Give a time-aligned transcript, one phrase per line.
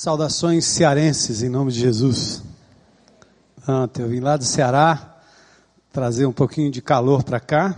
[0.00, 2.42] Saudações cearenses em nome de Jesus.
[3.68, 5.18] Ontem eu vim lá do Ceará
[5.92, 7.76] trazer um pouquinho de calor para cá,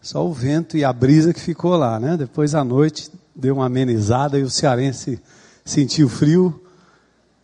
[0.00, 2.16] só o vento e a brisa que ficou lá, né?
[2.16, 5.22] Depois à noite deu uma amenizada e o cearense
[5.64, 6.60] sentiu frio,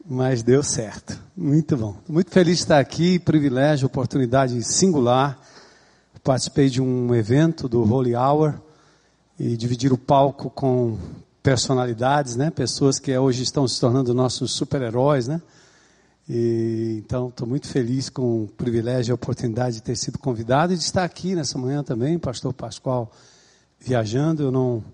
[0.05, 1.17] mas deu certo.
[1.37, 1.95] Muito bom.
[2.09, 5.39] Muito feliz de estar aqui, privilégio, oportunidade singular.
[6.25, 8.55] Participei de um evento do Holy Hour
[9.39, 10.99] e dividir o palco com
[11.49, 12.51] personalidades, né?
[12.51, 15.41] Pessoas que hoje estão se tornando nossos super-heróis, né?
[16.29, 20.75] E, então, estou muito feliz com o privilégio e a oportunidade de ter sido convidado
[20.75, 23.11] e de estar aqui nessa manhã também, Pastor Pascoal
[23.81, 24.43] viajando.
[24.43, 24.85] Eu não,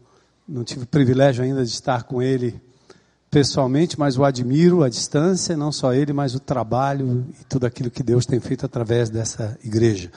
[0.46, 2.62] não tive o privilégio ainda de estar com ele
[3.32, 7.90] pessoalmente, mas o admiro à distância, não só ele, mas o trabalho e tudo aquilo
[7.90, 10.08] que Deus tem feito através dessa igreja.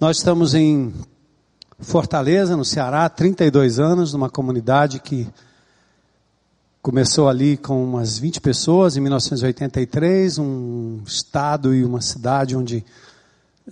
[0.00, 0.94] Nós estamos em
[1.82, 5.28] Fortaleza, no Ceará, 32 anos, numa comunidade que
[6.80, 12.84] começou ali com umas 20 pessoas em 1983, um estado e uma cidade onde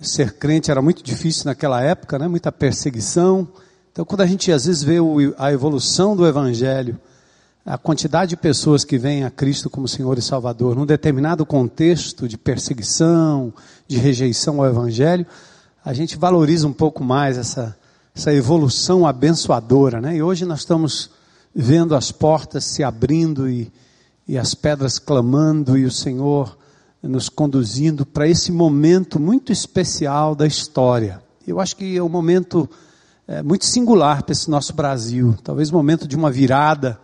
[0.01, 2.27] ser crente era muito difícil naquela época, né?
[2.27, 3.47] muita perseguição.
[3.91, 4.97] Então, quando a gente às vezes vê
[5.37, 6.99] a evolução do Evangelho,
[7.65, 12.27] a quantidade de pessoas que vêm a Cristo como Senhor e Salvador, num determinado contexto
[12.27, 13.53] de perseguição,
[13.87, 15.25] de rejeição ao Evangelho,
[15.83, 17.75] a gente valoriza um pouco mais essa,
[18.15, 20.17] essa evolução abençoadora, né?
[20.17, 21.09] E hoje nós estamos
[21.55, 23.71] vendo as portas se abrindo e,
[24.27, 26.57] e as pedras clamando e o Senhor
[27.01, 31.21] nos conduzindo para esse momento muito especial da história.
[31.47, 32.69] Eu acho que é um momento
[33.27, 36.99] é, muito singular para esse nosso Brasil, talvez um momento de uma virada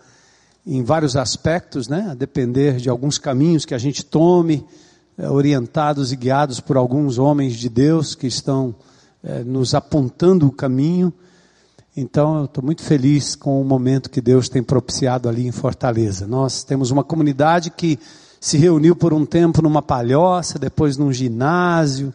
[0.65, 2.09] em vários aspectos, né?
[2.11, 4.65] A depender de alguns caminhos que a gente tome,
[5.17, 8.75] é, orientados e guiados por alguns homens de Deus que estão
[9.27, 11.11] é, nos apontando o caminho.
[11.95, 16.25] Então, eu estou muito feliz com o momento que Deus tem propiciado ali em Fortaleza.
[16.25, 17.99] Nós temos uma comunidade que
[18.39, 22.13] se reuniu por um tempo numa palhoça, depois num ginásio,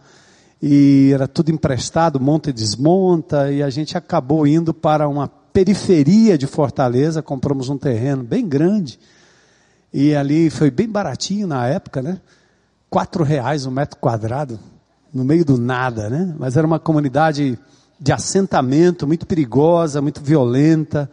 [0.63, 6.39] e era tudo emprestado, monta e desmonta, e a gente acabou indo para uma periferia
[6.39, 8.99] de Fortaleza, compramos um terreno bem grande,
[9.93, 12.21] e ali foi bem baratinho na época, né?
[12.89, 14.59] Quatro reais um metro quadrado,
[15.13, 16.35] no meio do nada, né?
[16.39, 17.59] Mas era uma comunidade
[18.01, 21.11] de assentamento muito perigosa, muito violenta,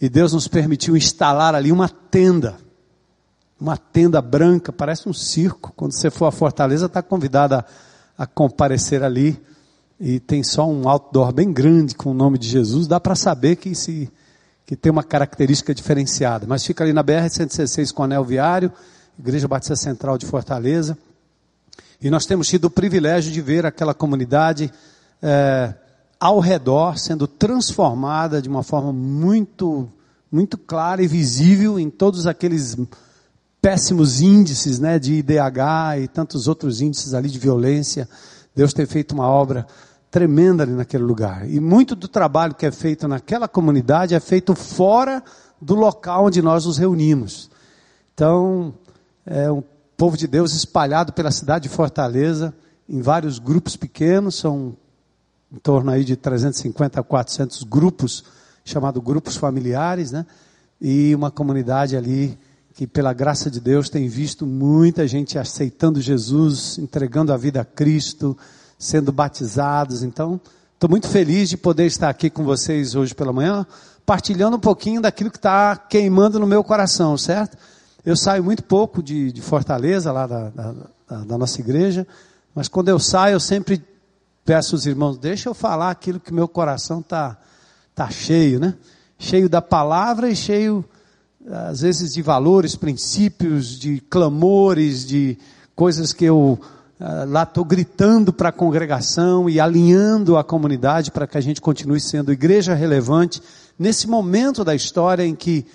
[0.00, 2.56] e Deus nos permitiu instalar ali uma tenda,
[3.60, 5.72] uma tenda branca, parece um circo.
[5.74, 7.64] Quando você for à Fortaleza, está convidada
[8.16, 9.40] a, comparecer ali,
[9.98, 13.56] e tem só um outdoor bem grande com o nome de Jesus, dá para saber
[13.56, 14.10] que se
[14.64, 16.46] que tem uma característica diferenciada.
[16.46, 18.70] Mas fica ali na BR 116 com anel viário,
[19.18, 20.96] Igreja Batista Central de Fortaleza.
[22.00, 24.70] E nós temos tido o privilégio de ver aquela comunidade
[25.20, 25.74] é,
[26.20, 29.88] ao redor sendo transformada de uma forma muito,
[30.30, 32.76] muito clara e visível em todos aqueles
[33.60, 38.08] péssimos índices né, de IDH e tantos outros índices ali de violência.
[38.54, 39.66] Deus tem feito uma obra
[40.08, 41.50] tremenda ali naquele lugar.
[41.50, 45.22] E muito do trabalho que é feito naquela comunidade é feito fora
[45.60, 47.50] do local onde nós nos reunimos.
[48.14, 48.72] Então,
[49.26, 49.62] é um
[49.98, 52.54] povo de Deus espalhado pela cidade de Fortaleza,
[52.88, 54.76] em vários grupos pequenos, são
[55.52, 58.22] em torno aí de 350 a 400 grupos,
[58.64, 60.24] chamados grupos familiares, né?
[60.80, 62.38] E uma comunidade ali
[62.74, 67.64] que, pela graça de Deus, tem visto muita gente aceitando Jesus, entregando a vida a
[67.64, 68.38] Cristo,
[68.78, 70.04] sendo batizados.
[70.04, 70.40] Então,
[70.74, 73.66] estou muito feliz de poder estar aqui com vocês hoje pela manhã,
[74.06, 77.58] partilhando um pouquinho daquilo que está queimando no meu coração, certo?
[78.08, 80.74] Eu saio muito pouco de, de Fortaleza, lá da, da,
[81.24, 82.06] da, nossa igreja,
[82.54, 83.84] mas quando eu saio, eu sempre
[84.46, 87.36] peço aos irmãos, deixa eu falar aquilo que meu coração está
[87.94, 88.76] tá cheio, né?
[89.18, 90.82] Cheio da palavra e cheio,
[91.68, 95.36] às vezes, de valores, princípios, de clamores, de
[95.76, 96.58] coisas que eu
[96.98, 101.60] uh, lá estou gritando para a congregação e alinhando a comunidade para que a gente
[101.60, 103.42] continue sendo igreja relevante
[103.78, 105.66] nesse momento da história em que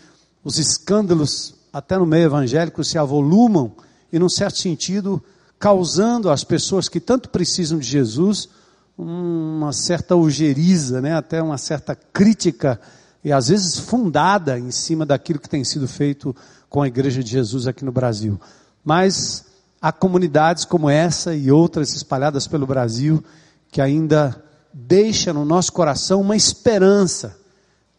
[0.43, 3.73] os escândalos até no meio evangélico, se avolumam
[4.11, 5.21] e, num certo sentido,
[5.57, 8.47] causando às pessoas que tanto precisam de Jesus
[8.95, 11.15] uma certa ojeriza, né?
[11.15, 12.79] até uma certa crítica,
[13.23, 16.35] e às vezes fundada em cima daquilo que tem sido feito
[16.69, 18.39] com a Igreja de Jesus aqui no Brasil.
[18.85, 19.45] Mas
[19.81, 23.23] há comunidades como essa e outras espalhadas pelo Brasil
[23.71, 27.35] que ainda deixam no nosso coração uma esperança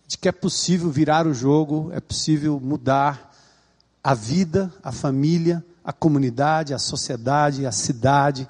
[0.07, 3.34] de que é possível virar o jogo, é possível mudar,
[4.05, 8.47] a vida, a família, a comunidade, a sociedade, a cidade,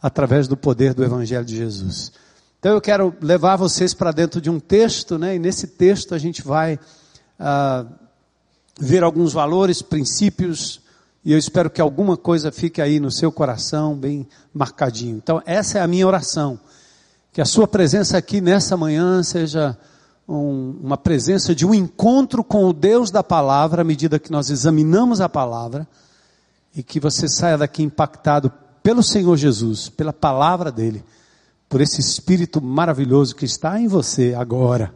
[0.00, 2.12] através do poder do Evangelho de Jesus.
[2.60, 5.34] Então eu quero levar vocês para dentro de um texto, né?
[5.34, 6.78] E nesse texto a gente vai
[7.38, 7.84] ah,
[8.78, 10.80] ver alguns valores, princípios,
[11.24, 15.16] e eu espero que alguma coisa fique aí no seu coração bem marcadinho.
[15.16, 16.60] Então, essa é a minha oração.
[17.32, 19.76] Que a sua presença aqui nessa manhã seja
[20.28, 24.50] um, uma presença de um encontro com o Deus da palavra, à medida que nós
[24.50, 25.86] examinamos a palavra,
[26.74, 28.50] e que você saia daqui impactado
[28.82, 31.04] pelo Senhor Jesus, pela palavra dele,
[31.68, 34.94] por esse espírito maravilhoso que está em você agora.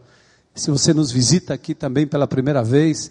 [0.54, 3.10] Se você nos visita aqui também pela primeira vez,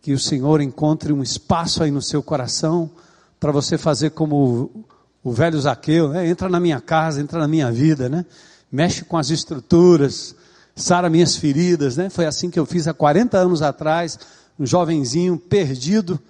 [0.00, 2.90] que o Senhor encontre um espaço aí no seu coração
[3.38, 4.84] para você fazer como o,
[5.30, 6.28] o velho Zaqueu, né?
[6.28, 8.24] Entra na minha casa, entra na minha vida, né?
[8.72, 10.34] Mexe com as estruturas,
[10.76, 12.10] sara minhas feridas, né?
[12.10, 14.18] Foi assim que eu fiz há 40 anos atrás,
[14.60, 16.20] um jovenzinho perdido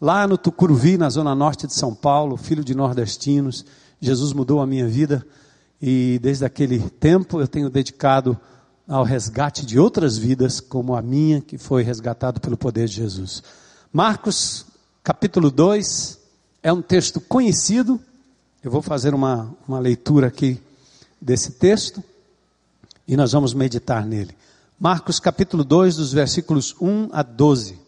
[0.00, 3.64] lá no Tucuruvi, na zona norte de São Paulo, filho de nordestinos.
[4.00, 5.24] Jesus mudou a minha vida
[5.80, 8.36] e desde aquele tempo eu tenho dedicado
[8.88, 13.40] ao resgate de outras vidas, como a minha, que foi resgatado pelo poder de Jesus.
[13.92, 14.66] Marcos,
[15.04, 16.18] capítulo 2,
[16.60, 18.00] é um texto conhecido.
[18.64, 20.60] Eu vou fazer uma, uma leitura aqui
[21.20, 22.02] desse texto
[23.06, 24.36] e nós vamos meditar nele.
[24.78, 27.78] Marcos, capítulo 2, dos versículos 1 a 12.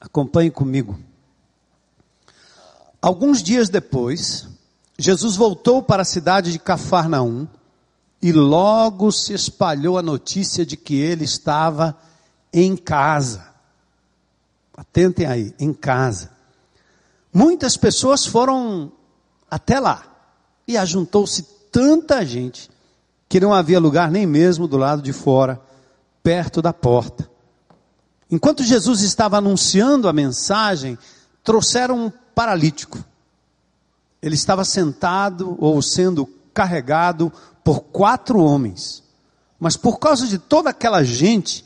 [0.00, 0.98] Acompanhe comigo.
[3.00, 4.48] Alguns dias depois,
[4.98, 7.46] Jesus voltou para a cidade de Cafarnaum
[8.20, 11.96] e logo se espalhou a notícia de que ele estava
[12.52, 13.46] em casa.
[14.76, 16.30] Atentem aí, em casa.
[17.32, 18.92] Muitas pessoas foram
[19.50, 20.15] até lá
[20.66, 22.70] e ajuntou-se tanta gente
[23.28, 25.60] que não havia lugar nem mesmo do lado de fora,
[26.22, 27.28] perto da porta.
[28.30, 30.98] Enquanto Jesus estava anunciando a mensagem,
[31.42, 33.04] trouxeram um paralítico
[34.26, 39.02] ele estava sentado ou sendo carregado por quatro homens.
[39.58, 41.64] Mas por causa de toda aquela gente,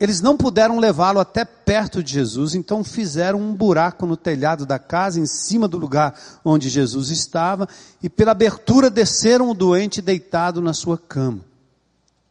[0.00, 4.78] eles não puderam levá-lo até perto de Jesus, então fizeram um buraco no telhado da
[4.78, 7.68] casa, em cima do lugar onde Jesus estava,
[8.02, 11.44] e pela abertura desceram o doente deitado na sua cama.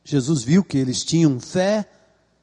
[0.03, 1.87] Jesus viu que eles tinham fé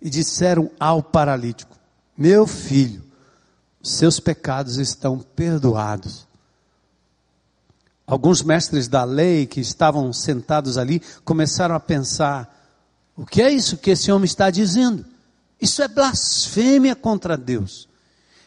[0.00, 1.76] e disseram ao paralítico:
[2.17, 3.02] Meu filho,
[3.82, 6.25] seus pecados estão perdoados.
[8.06, 12.70] Alguns mestres da lei que estavam sentados ali começaram a pensar:
[13.17, 15.15] o que é isso que esse homem está dizendo?
[15.61, 17.88] Isso é blasfêmia contra Deus.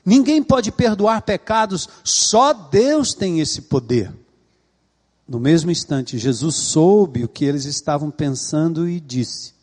[0.06, 4.12] Ninguém pode perdoar pecados, só Deus tem esse poder.
[5.28, 9.54] No mesmo instante, Jesus soube o que eles estavam pensando e disse: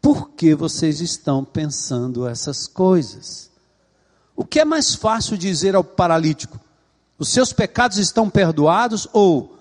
[0.00, 3.50] Por que vocês estão pensando essas coisas?
[4.36, 6.60] O que é mais fácil dizer ao paralítico?
[7.18, 9.58] os seus pecados estão perdoados, ou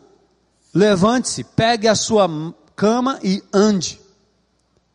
[0.74, 2.28] levante-se, pegue a sua
[2.76, 4.00] cama e ande,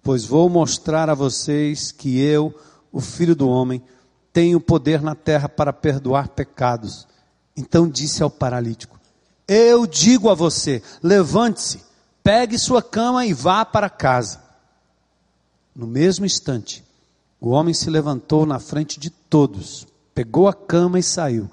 [0.03, 2.55] pois vou mostrar a vocês que eu,
[2.93, 3.83] o Filho do Homem,
[4.33, 7.07] tenho poder na terra para perdoar pecados.
[7.57, 8.99] Então disse ao paralítico:
[9.47, 11.83] Eu digo a você, levante-se,
[12.23, 14.41] pegue sua cama e vá para casa.
[15.75, 16.85] No mesmo instante,
[17.41, 21.51] o homem se levantou na frente de todos, pegou a cama e saiu.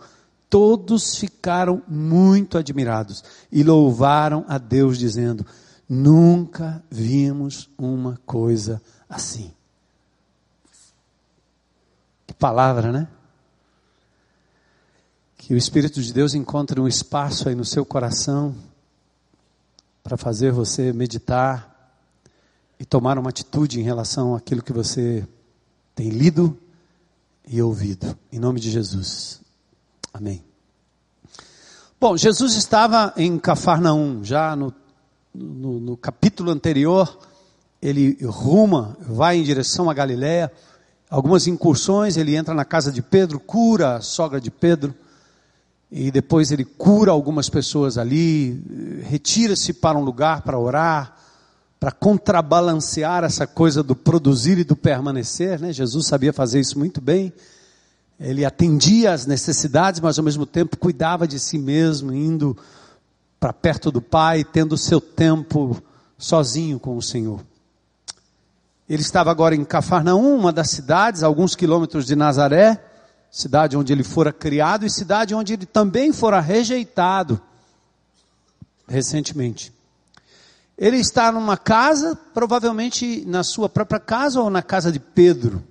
[0.50, 5.46] Todos ficaram muito admirados e louvaram a Deus, dizendo:
[5.90, 9.54] Nunca vimos uma coisa assim.
[12.26, 13.08] Que palavra, né?
[15.38, 18.54] Que o Espírito de Deus encontre um espaço aí no seu coração
[20.04, 21.94] para fazer você meditar
[22.80, 25.28] e tomar uma atitude em relação àquilo que você
[25.96, 26.58] tem lido
[27.48, 28.18] e ouvido.
[28.32, 29.42] Em nome de Jesus.
[30.14, 30.44] Amém.
[32.00, 34.74] Bom, Jesus estava em Cafarnaum, já no,
[35.38, 37.18] no, no capítulo anterior,
[37.82, 40.52] ele ruma, vai em direção a Galiléia,
[41.10, 44.94] algumas incursões, ele entra na casa de Pedro, cura a sogra de Pedro,
[45.92, 48.62] e depois ele cura algumas pessoas ali,
[49.04, 51.16] retira-se para um lugar para orar,
[51.80, 55.72] para contrabalancear essa coisa do produzir e do permanecer, né?
[55.72, 57.32] Jesus sabia fazer isso muito bem.
[58.20, 62.58] Ele atendia às necessidades, mas ao mesmo tempo cuidava de si mesmo, indo
[63.40, 65.82] para perto do Pai, tendo seu tempo
[66.18, 67.42] sozinho com o Senhor.
[68.90, 72.84] Ele estava agora em Cafarnaum, uma das cidades, alguns quilômetros de Nazaré,
[73.30, 77.42] cidade onde ele fora criado e cidade onde ele também fora rejeitado
[78.88, 79.74] recentemente.
[80.78, 85.64] Ele está numa casa, provavelmente na sua própria casa ou na casa de Pedro.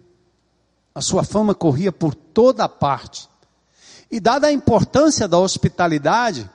[0.95, 3.29] A sua fama corria por toda parte.
[4.11, 6.49] E dada a importância da hospitalidade,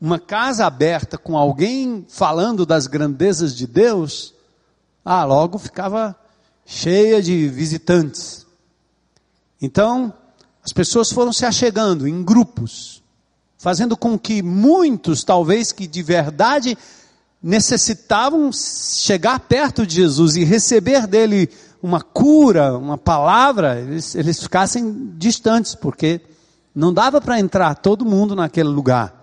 [0.00, 4.34] uma casa aberta com alguém falando das grandezas de Deus,
[5.04, 6.14] Ah, logo ficava
[6.66, 8.46] cheia de visitantes.
[9.60, 10.12] Então,
[10.62, 13.02] as pessoas foram se achegando em grupos,
[13.56, 16.76] fazendo com que muitos, talvez que de verdade
[17.42, 21.48] necessitavam chegar perto de Jesus e receber dele
[21.82, 26.20] uma cura, uma palavra, eles, eles ficassem distantes, porque
[26.74, 29.17] não dava para entrar todo mundo naquele lugar.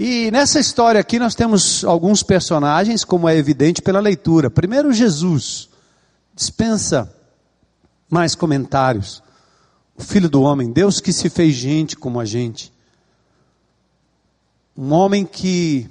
[0.00, 4.48] E nessa história aqui nós temos alguns personagens, como é evidente pela leitura.
[4.48, 5.68] Primeiro, Jesus,
[6.36, 7.12] dispensa
[8.08, 9.20] mais comentários.
[9.96, 12.72] O Filho do Homem, Deus que se fez gente como a gente.
[14.76, 15.90] Um homem que,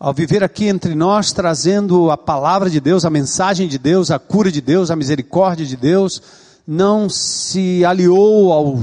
[0.00, 4.18] ao viver aqui entre nós, trazendo a palavra de Deus, a mensagem de Deus, a
[4.18, 6.22] cura de Deus, a misericórdia de Deus,
[6.66, 8.82] não se aliou ao,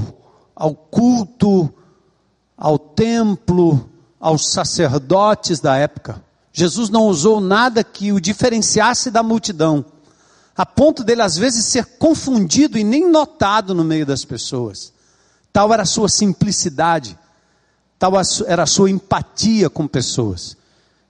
[0.54, 1.68] ao culto,
[2.56, 6.22] ao templo, aos sacerdotes da época.
[6.52, 9.84] Jesus não usou nada que o diferenciasse da multidão,
[10.56, 14.92] a ponto dele às vezes ser confundido e nem notado no meio das pessoas.
[15.52, 17.18] Tal era a sua simplicidade,
[17.98, 18.12] tal
[18.46, 20.56] era a sua empatia com pessoas.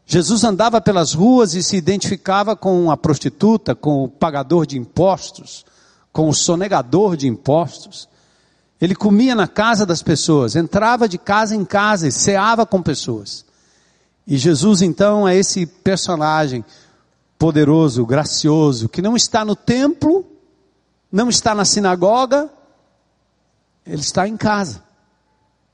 [0.05, 5.65] Jesus andava pelas ruas e se identificava com a prostituta, com o pagador de impostos,
[6.13, 8.09] com o sonegador de impostos.
[8.81, 13.45] Ele comia na casa das pessoas, entrava de casa em casa e ceava com pessoas.
[14.27, 16.65] E Jesus então é esse personagem
[17.39, 20.27] poderoso, gracioso, que não está no templo,
[21.11, 22.51] não está na sinagoga,
[23.87, 24.83] ele está em casa.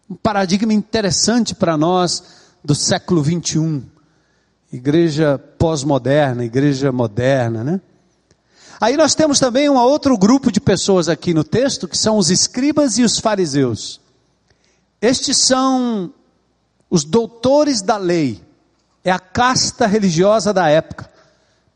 [0.08, 2.22] Um paradigma interessante para nós
[2.62, 3.82] do século 21.
[4.72, 7.80] Igreja pós-moderna, igreja moderna, né?
[8.82, 12.32] Aí nós temos também um outro grupo de pessoas aqui no texto, que são os
[12.32, 14.00] escribas e os fariseus.
[15.00, 16.12] Estes são
[16.90, 18.42] os doutores da lei,
[19.04, 21.08] é a casta religiosa da época.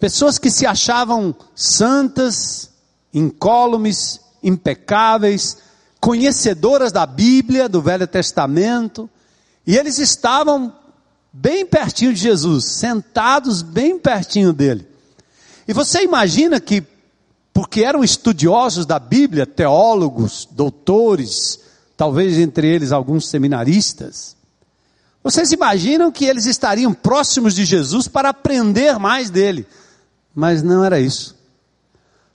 [0.01, 2.71] Pessoas que se achavam santas,
[3.15, 5.59] incólumes, impecáveis,
[6.01, 9.09] conhecedoras da Bíblia, do Velho Testamento,
[9.65, 10.75] e eles estavam
[11.33, 14.89] bem pertinho de Jesus, sentados bem pertinho dele.
[15.69, 16.96] E você imagina que
[17.57, 21.59] porque eram estudiosos da Bíblia, teólogos, doutores,
[21.97, 24.37] talvez entre eles alguns seminaristas.
[25.25, 29.67] Vocês imaginam que eles estariam próximos de Jesus para aprender mais dele,
[30.35, 31.35] mas não era isso.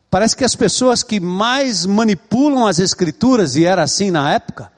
[0.09, 4.71] Parece que as pessoas que mais manipulam as Escrituras, e era assim na época,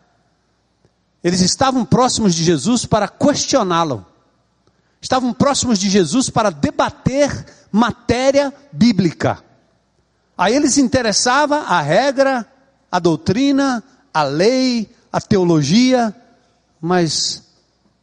[1.24, 4.06] eles estavam próximos de Jesus para questioná-lo,
[5.02, 9.42] estavam próximos de Jesus para debater matéria bíblica.
[10.38, 12.46] A eles interessava a regra,
[12.92, 16.16] a doutrina, a lei, a teologia,
[16.82, 17.44] mas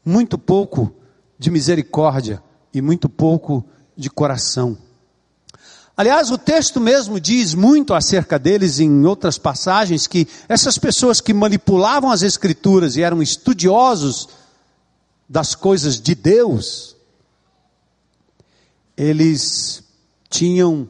[0.05, 0.95] muito pouco
[1.39, 3.65] de misericórdia e muito pouco
[3.97, 4.79] de coração.
[5.97, 11.35] Aliás, o texto mesmo diz muito acerca deles em outras passagens que essas pessoas que
[11.35, 14.29] manipulavam as escrituras e eram estudiosos
[15.29, 16.97] das coisas de Deus,
[18.97, 19.83] eles
[20.29, 20.89] tinham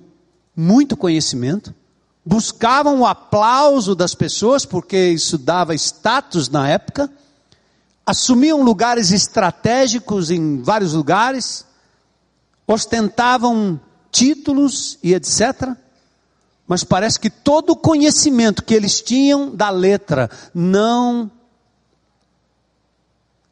[0.61, 1.75] muito conhecimento,
[2.25, 7.11] buscavam o aplauso das pessoas, porque isso dava status na época,
[8.05, 11.65] assumiam lugares estratégicos em vários lugares,
[12.67, 13.81] ostentavam
[14.13, 15.75] títulos e etc.
[16.69, 21.31] Mas parece que todo o conhecimento que eles tinham da letra não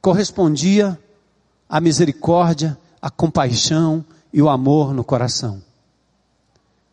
[0.03, 1.01] correspondia
[1.67, 5.68] à misericórdia, à compaixão e o amor no coração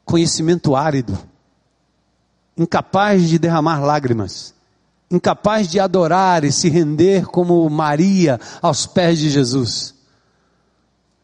[0.05, 1.17] conhecimento árido,
[2.55, 4.53] incapaz de derramar lágrimas,
[5.09, 9.95] incapaz de adorar e se render como Maria aos pés de Jesus.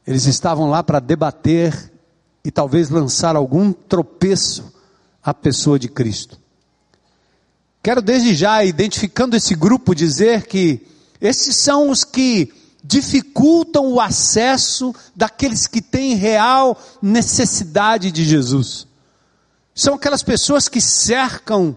[0.05, 1.91] Eles estavam lá para debater
[2.43, 4.73] e talvez lançar algum tropeço
[5.23, 6.39] à pessoa de Cristo.
[7.83, 10.85] Quero desde já, identificando esse grupo, dizer que
[11.19, 12.51] esses são os que
[12.83, 18.88] dificultam o acesso daqueles que têm real necessidade de Jesus.
[19.73, 21.75] São aquelas pessoas que cercam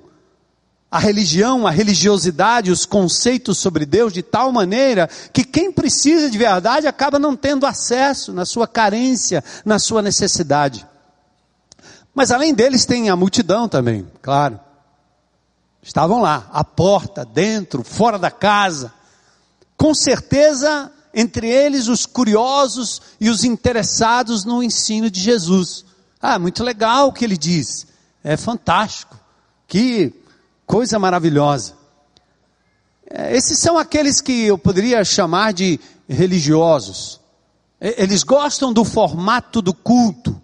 [0.91, 6.39] a religião, a religiosidade, os conceitos sobre Deus de tal maneira que quem precisa de
[6.39, 10.87] verdade acaba não tendo acesso na sua carência, na sua necessidade.
[12.15, 14.61] Mas além deles tem a multidão também, claro.
[15.83, 18.93] Estavam lá, à porta, dentro, fora da casa.
[19.77, 25.85] Com certeza entre eles os curiosos e os interessados no ensino de Jesus.
[26.21, 27.87] Ah, muito legal o que ele diz,
[28.23, 29.19] é fantástico,
[29.69, 30.13] que
[30.67, 31.75] coisa maravilhosa.
[33.09, 35.79] É, esses são aqueles que eu poderia chamar de
[36.09, 37.21] religiosos.
[37.81, 40.41] Eles gostam do formato do culto,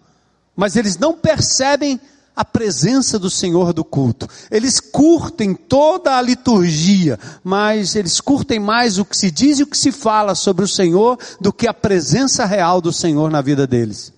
[0.55, 1.99] mas eles não percebem
[2.41, 4.27] a presença do Senhor do culto.
[4.49, 9.67] Eles curtem toda a liturgia, mas eles curtem mais o que se diz e o
[9.67, 13.67] que se fala sobre o Senhor do que a presença real do Senhor na vida
[13.67, 14.11] deles.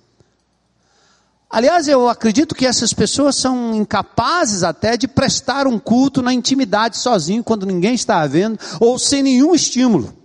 [1.49, 6.97] Aliás, eu acredito que essas pessoas são incapazes até de prestar um culto na intimidade
[6.97, 10.22] sozinho, quando ninguém está vendo, ou sem nenhum estímulo.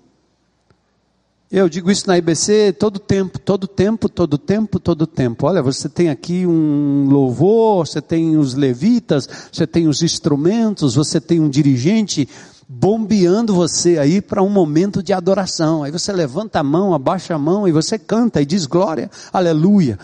[1.51, 5.47] Eu digo isso na IBC todo tempo, todo tempo, todo tempo, todo tempo.
[5.47, 11.19] Olha, você tem aqui um louvor, você tem os levitas, você tem os instrumentos, você
[11.19, 12.29] tem um dirigente
[12.69, 15.83] bombeando você aí para um momento de adoração.
[15.83, 19.99] Aí você levanta a mão, abaixa a mão e você canta e diz glória, aleluia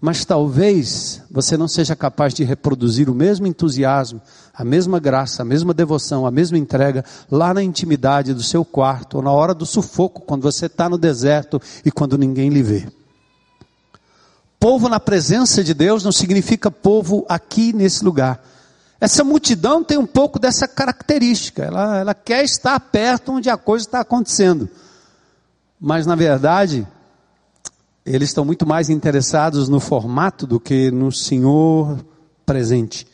[0.00, 4.20] mas talvez você não seja capaz de reproduzir o mesmo entusiasmo,
[4.54, 9.16] a mesma graça, a mesma devoção, a mesma entrega lá na intimidade do seu quarto
[9.16, 12.88] ou na hora do sufoco, quando você está no deserto e quando ninguém lhe vê.
[14.60, 18.44] Povo na presença de Deus não significa povo aqui nesse lugar.
[19.00, 23.86] Essa multidão tem um pouco dessa característica, ela, ela quer estar perto onde a coisa
[23.86, 24.68] está acontecendo.
[25.80, 26.86] Mas na verdade,
[28.08, 31.98] eles estão muito mais interessados no formato do que no Senhor
[32.46, 33.06] presente.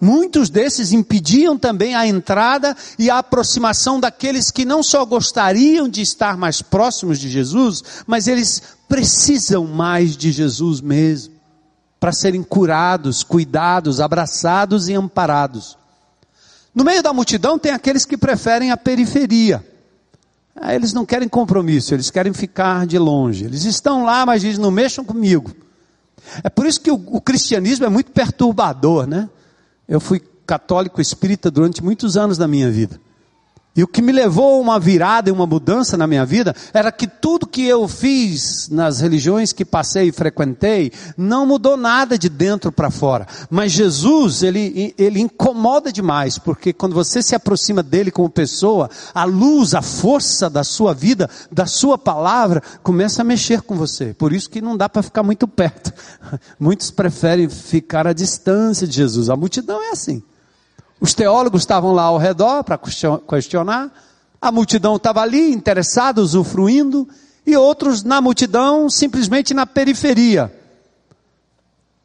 [0.00, 6.00] Muitos desses impediam também a entrada e a aproximação daqueles que não só gostariam de
[6.00, 11.34] estar mais próximos de Jesus, mas eles precisam mais de Jesus mesmo,
[12.00, 15.76] para serem curados, cuidados, abraçados e amparados.
[16.74, 19.62] No meio da multidão tem aqueles que preferem a periferia.
[20.60, 23.46] Ah, eles não querem compromisso, eles querem ficar de longe.
[23.46, 25.52] Eles estão lá, mas dizem, não mexam comigo.
[26.44, 29.28] É por isso que o, o cristianismo é muito perturbador, né?
[29.88, 33.00] Eu fui católico espírita durante muitos anos da minha vida.
[33.74, 36.90] E o que me levou a uma virada e uma mudança na minha vida era
[36.90, 42.28] que tudo que eu fiz nas religiões que passei e frequentei não mudou nada de
[42.28, 43.28] dentro para fora.
[43.48, 49.22] Mas Jesus, ele, ele incomoda demais, porque quando você se aproxima dele como pessoa, a
[49.22, 54.12] luz, a força da sua vida, da sua palavra, começa a mexer com você.
[54.12, 55.92] Por isso que não dá para ficar muito perto.
[56.58, 59.30] Muitos preferem ficar à distância de Jesus.
[59.30, 60.20] A multidão é assim.
[61.00, 62.78] Os teólogos estavam lá ao redor para
[63.28, 63.90] questionar,
[64.40, 67.08] a multidão estava ali, interessada, usufruindo,
[67.46, 70.52] e outros na multidão, simplesmente na periferia.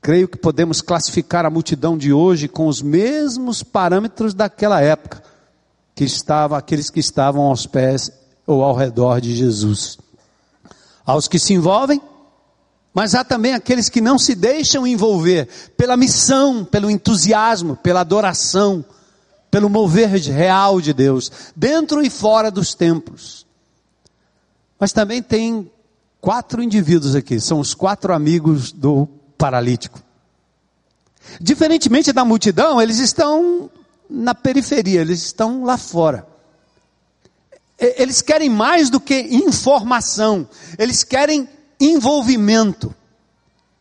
[0.02, 5.22] Creio que podemos classificar a multidão de hoje com os mesmos parâmetros daquela época,
[5.94, 8.12] que estava aqueles que estavam aos pés
[8.46, 9.98] ou ao redor de Jesus.
[11.06, 12.02] Aos que se envolvem,
[12.96, 18.86] mas há também aqueles que não se deixam envolver pela missão, pelo entusiasmo, pela adoração,
[19.52, 23.46] pelo mover real de Deus, dentro e fora dos templos.
[24.80, 25.70] Mas também tem
[26.22, 30.02] quatro indivíduos aqui, são os quatro amigos do paralítico.
[31.42, 33.70] Diferentemente da multidão, eles estão
[34.10, 36.26] na periferia, eles estão lá fora.
[37.78, 40.48] Eles querem mais do que informação,
[40.80, 42.94] eles querem envolvimento.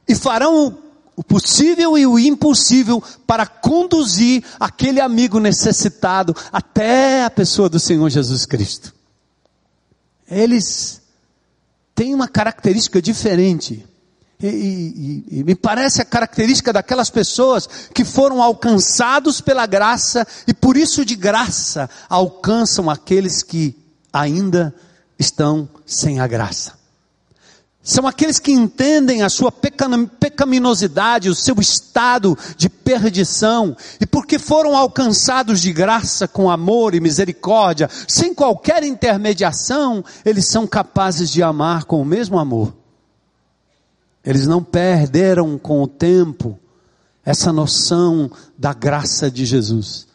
[0.07, 0.79] E farão
[1.17, 8.09] o possível e o impossível para conduzir aquele amigo necessitado até a pessoa do Senhor
[8.11, 8.93] Jesus Cristo.
[10.29, 11.01] Eles
[11.95, 13.87] têm uma característica diferente.
[14.43, 20.53] E, e, e, me parece a característica daquelas pessoas que foram alcançados pela graça e
[20.53, 23.77] por isso de graça alcançam aqueles que
[24.13, 24.75] ainda
[25.19, 26.84] estão sem a graça.
[27.87, 34.75] São aqueles que entendem a sua pecaminosidade, o seu estado de perdição, e porque foram
[34.75, 41.85] alcançados de graça com amor e misericórdia, sem qualquer intermediação, eles são capazes de amar
[41.85, 42.75] com o mesmo amor.
[44.25, 46.59] Eles não perderam com o tempo
[47.23, 50.07] essa noção da graça de Jesus.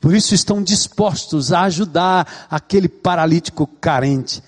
[0.00, 4.42] Por isso estão dispostos a ajudar aquele paralítico carente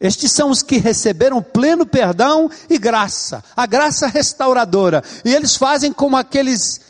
[0.00, 5.02] estes são os que receberam pleno perdão e graça, a graça restauradora.
[5.24, 6.80] E eles fazem como aqueles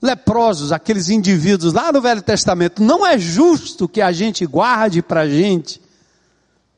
[0.00, 2.82] leprosos, aqueles indivíduos lá no Velho Testamento.
[2.82, 5.82] Não é justo que a gente guarde para a gente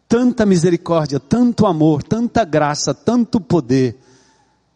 [0.08, 3.96] tanta misericórdia, tanto amor, tanta graça, tanto poder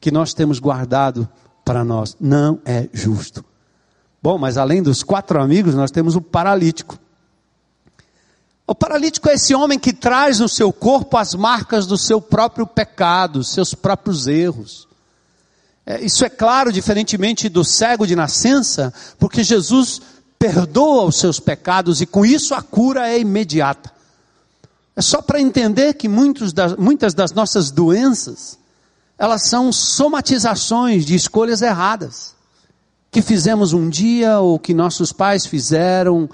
[0.01, 1.29] que nós temos guardado
[1.65, 2.17] para nós.
[2.21, 3.45] Não é justo.
[4.23, 6.97] Bom, mas além dos quatro amigos, nós temos o paralítico.
[8.67, 12.67] O paralítico é esse homem que traz no seu corpo as marcas do seu próprio
[12.67, 14.87] pecado, seus próprios erros.
[15.85, 20.01] É, isso é claro, diferentemente do cego de nascença, porque Jesus
[20.39, 23.93] perdoa os seus pecados e com isso a cura é imediata.
[24.95, 26.09] É só para entender que
[26.53, 28.59] das, muitas das nossas doenças,
[29.19, 32.35] elas são somatizações de escolhas erradas.
[33.11, 36.29] Que fizemos um dia, ou que nossos pais fizeram,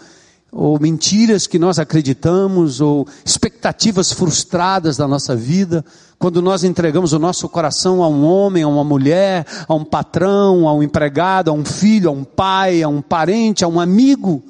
[0.51, 5.85] ou mentiras que nós acreditamos, ou expectativas frustradas da nossa vida,
[6.19, 10.67] quando nós entregamos o nosso coração a um homem, a uma mulher, a um patrão,
[10.67, 14.43] a um empregado, a um filho, a um pai, a um parente, a um amigo.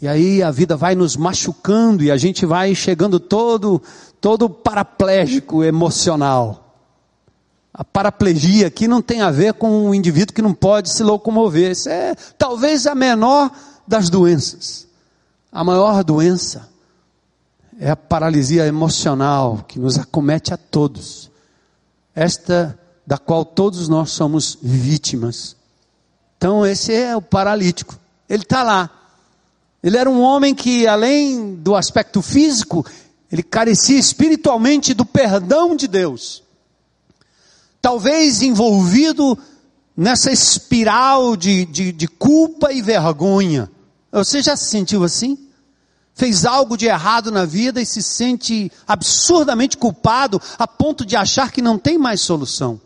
[0.00, 3.80] E aí a vida vai nos machucando e a gente vai chegando todo,
[4.20, 6.62] todo paraplégico emocional.
[7.72, 11.72] A paraplegia aqui não tem a ver com um indivíduo que não pode se locomover.
[11.72, 13.50] Isso é talvez a menor
[13.86, 14.86] das doenças.
[15.52, 16.68] A maior doença
[17.78, 21.30] é a paralisia emocional que nos acomete a todos.
[22.14, 25.56] Esta da qual todos nós somos vítimas.
[26.36, 27.98] Então esse é o paralítico.
[28.28, 28.90] Ele está lá.
[29.82, 32.84] Ele era um homem que, além do aspecto físico,
[33.30, 36.42] ele carecia espiritualmente do perdão de Deus.
[37.80, 39.38] Talvez envolvido
[39.96, 43.70] nessa espiral de, de, de culpa e vergonha.
[44.24, 45.46] Você já se sentiu assim?
[46.16, 51.52] fez algo de errado na vida e se sente absurdamente culpado a ponto de achar
[51.52, 52.80] que não tem mais solução.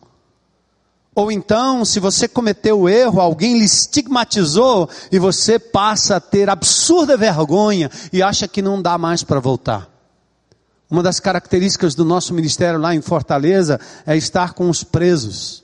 [1.14, 6.50] Ou então, se você cometeu o erro, alguém lhe estigmatizou e você passa a ter
[6.50, 9.88] absurda vergonha e acha que não dá mais para voltar.
[10.90, 15.62] Uma das características do nosso ministério lá em Fortaleza é estar com os presos.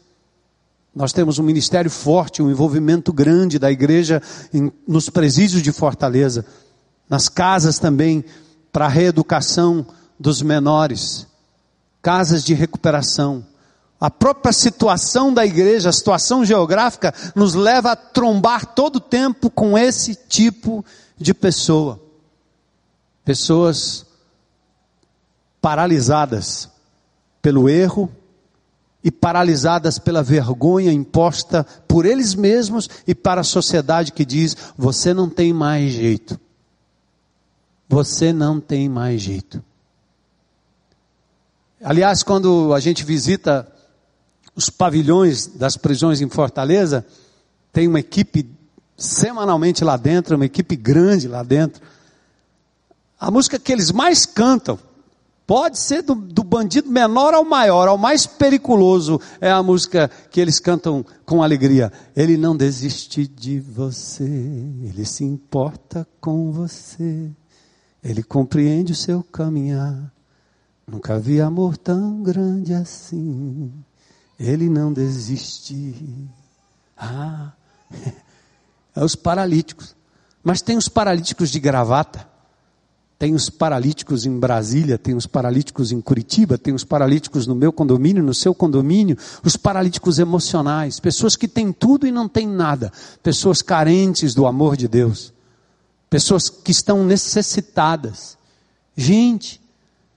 [0.96, 6.46] Nós temos um ministério forte, um envolvimento grande da igreja em, nos presídios de Fortaleza
[7.06, 8.24] nas casas também
[8.72, 9.86] para a reeducação
[10.18, 11.26] dos menores,
[12.00, 13.44] casas de recuperação.
[14.00, 19.50] A própria situação da igreja, a situação geográfica, nos leva a trombar todo o tempo
[19.50, 20.82] com esse tipo
[21.18, 22.00] de pessoa.
[23.22, 24.06] Pessoas
[25.60, 26.70] paralisadas
[27.42, 28.10] pelo erro
[29.06, 35.14] e paralisadas pela vergonha imposta por eles mesmos e para a sociedade que diz: você
[35.14, 36.38] não tem mais jeito
[37.88, 39.62] você não tem mais jeito.
[41.82, 43.70] Aliás, quando a gente visita
[44.54, 47.06] os pavilhões das prisões em Fortaleza,
[47.72, 48.48] tem uma equipe
[48.96, 51.82] semanalmente lá dentro, uma equipe grande lá dentro.
[53.20, 54.78] A música que eles mais cantam,
[55.46, 60.40] pode ser do, do, bandido menor ao maior, ao mais periculoso, é a música que
[60.40, 61.92] eles cantam com alegria.
[62.16, 67.30] Ele não desiste de você, ele se importa com você.
[68.02, 70.12] Ele compreende o seu caminhar.
[70.86, 73.72] Nunca vi amor tão grande assim.
[74.38, 76.28] Ele não desiste.
[76.96, 77.52] Ah,
[78.94, 79.96] é os paralíticos.
[80.42, 82.35] Mas tem os paralíticos de gravata.
[83.18, 87.72] Tem os paralíticos em Brasília, tem os paralíticos em Curitiba, tem os paralíticos no meu
[87.72, 92.92] condomínio, no seu condomínio, os paralíticos emocionais, pessoas que têm tudo e não têm nada,
[93.22, 95.34] pessoas carentes do amor de Deus
[96.08, 98.36] pessoas que estão necessitadas.
[98.96, 99.60] Gente,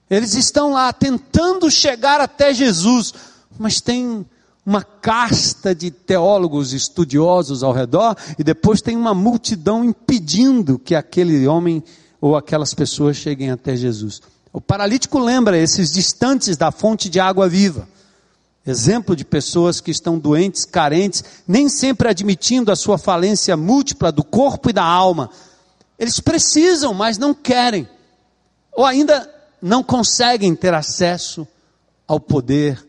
[0.10, 3.14] eles estão lá tentando chegar até Jesus,
[3.58, 4.26] mas tem
[4.66, 11.48] uma casta de teólogos estudiosos ao redor e depois tem uma multidão impedindo que aquele
[11.48, 11.84] homem
[12.21, 14.21] ou aquelas pessoas cheguem até Jesus.
[14.51, 17.88] O paralítico lembra esses distantes da fonte de água viva.
[18.65, 24.23] Exemplo de pessoas que estão doentes, carentes, nem sempre admitindo a sua falência múltipla do
[24.23, 25.29] corpo e da alma,
[25.97, 27.88] eles precisam, mas não querem.
[28.73, 29.29] Ou ainda
[29.62, 31.47] não conseguem ter acesso
[32.08, 32.86] ao poder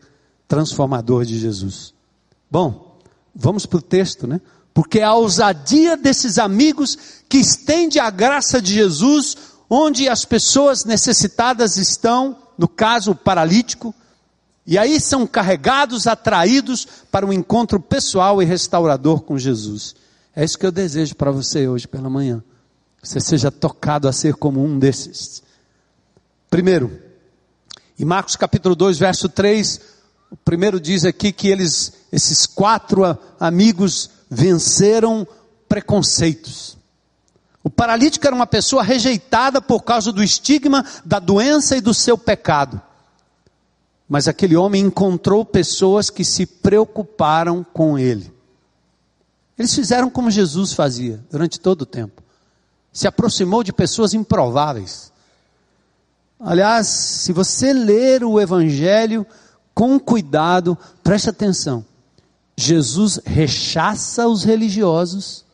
[0.47, 1.93] transformador de Jesus.
[2.49, 2.90] Bom,
[3.33, 4.39] vamos para o texto, né?
[4.73, 9.35] Porque a ousadia desses amigos que estende a graça de Jesus,
[9.69, 13.93] onde as pessoas necessitadas estão, no caso, o paralítico,
[14.65, 19.95] e aí são carregados, atraídos para um encontro pessoal e restaurador com Jesus.
[20.35, 22.41] É isso que eu desejo para você hoje pela manhã
[23.01, 25.41] você seja tocado a ser como um desses.
[26.49, 27.01] Primeiro,
[27.97, 29.81] em Marcos capítulo 2, verso 3,
[30.29, 35.27] o primeiro diz aqui que eles, esses quatro amigos, venceram
[35.67, 36.77] preconceitos.
[37.63, 42.17] O paralítico era uma pessoa rejeitada por causa do estigma da doença e do seu
[42.17, 42.81] pecado.
[44.09, 48.33] Mas aquele homem encontrou pessoas que se preocuparam com ele.
[49.57, 52.21] Eles fizeram como Jesus fazia durante todo o tempo
[52.91, 55.11] se aproximou de pessoas improváveis.
[56.39, 59.25] Aliás, se você ler o Evangelho
[59.73, 61.85] com cuidado, preste atenção.
[62.57, 65.45] Jesus rechaça os religiosos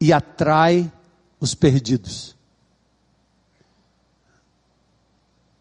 [0.00, 0.90] e atrai
[1.40, 2.36] os perdidos.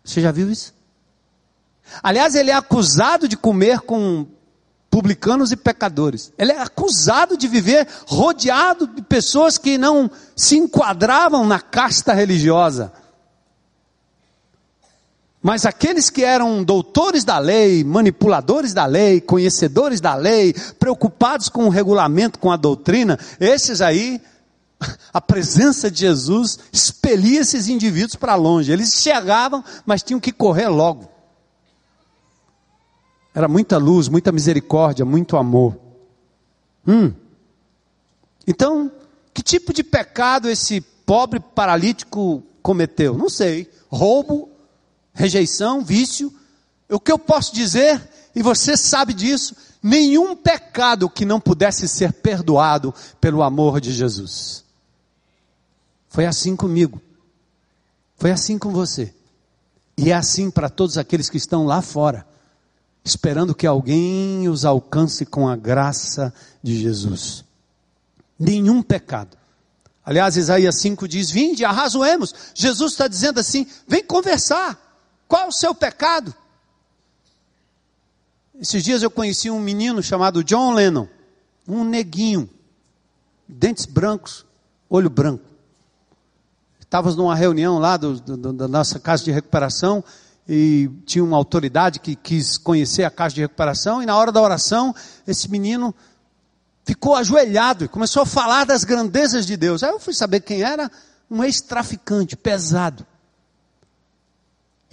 [0.03, 0.73] Você já viu isso?
[2.01, 4.27] Aliás, ele é acusado de comer com
[4.89, 6.31] publicanos e pecadores.
[6.37, 12.93] Ele é acusado de viver rodeado de pessoas que não se enquadravam na casta religiosa.
[15.43, 21.65] Mas aqueles que eram doutores da lei, manipuladores da lei, conhecedores da lei, preocupados com
[21.65, 24.21] o regulamento, com a doutrina, esses aí,
[25.11, 28.71] a presença de Jesus expelia esses indivíduos para longe.
[28.71, 31.09] Eles chegavam, mas tinham que correr logo.
[33.35, 35.77] Era muita luz, muita misericórdia, muito amor.
[36.87, 37.11] Hum.
[38.47, 38.89] Então,
[39.33, 43.17] que tipo de pecado esse pobre paralítico cometeu?
[43.17, 43.69] Não sei.
[43.89, 44.52] Roubo,
[45.13, 46.33] rejeição, vício.
[46.89, 48.01] O que eu posso dizer,
[48.35, 54.63] e você sabe disso, nenhum pecado que não pudesse ser perdoado pelo amor de Jesus.
[56.09, 57.01] Foi assim comigo.
[58.17, 59.13] Foi assim com você.
[59.97, 62.25] E é assim para todos aqueles que estão lá fora
[63.03, 67.43] esperando que alguém os alcance com a graça de Jesus.
[68.39, 69.37] Nenhum pecado.
[70.05, 72.33] Aliás, Isaías 5 diz: Vinde, arrazoemos.
[72.53, 74.79] Jesus está dizendo assim: vem conversar.
[75.33, 76.31] Qual o seu pecado?
[78.61, 81.07] Esses dias eu conheci um menino chamado John Lennon,
[81.67, 82.47] um neguinho,
[83.47, 84.45] dentes brancos,
[84.87, 85.43] olho branco.
[86.79, 90.03] Estávamos numa reunião lá do, do, da nossa casa de recuperação
[90.47, 94.39] e tinha uma autoridade que quis conhecer a casa de recuperação, e na hora da
[94.39, 94.93] oração,
[95.25, 95.95] esse menino
[96.85, 99.81] ficou ajoelhado e começou a falar das grandezas de Deus.
[99.81, 100.91] Aí eu fui saber quem era,
[101.27, 103.03] um ex-traficante pesado.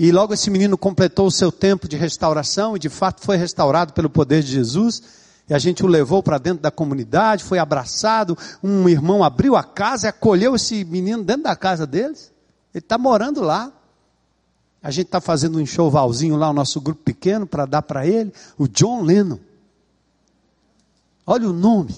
[0.01, 3.93] E logo esse menino completou o seu tempo de restauração e de fato foi restaurado
[3.93, 5.03] pelo poder de Jesus.
[5.47, 8.35] E a gente o levou para dentro da comunidade, foi abraçado.
[8.65, 12.33] Um irmão abriu a casa e acolheu esse menino dentro da casa deles.
[12.73, 13.71] Ele está morando lá.
[14.83, 18.33] A gente está fazendo um enxovalzinho lá, o nosso grupo pequeno, para dar para ele,
[18.57, 19.39] o John Lennon.
[21.27, 21.95] Olha o nome.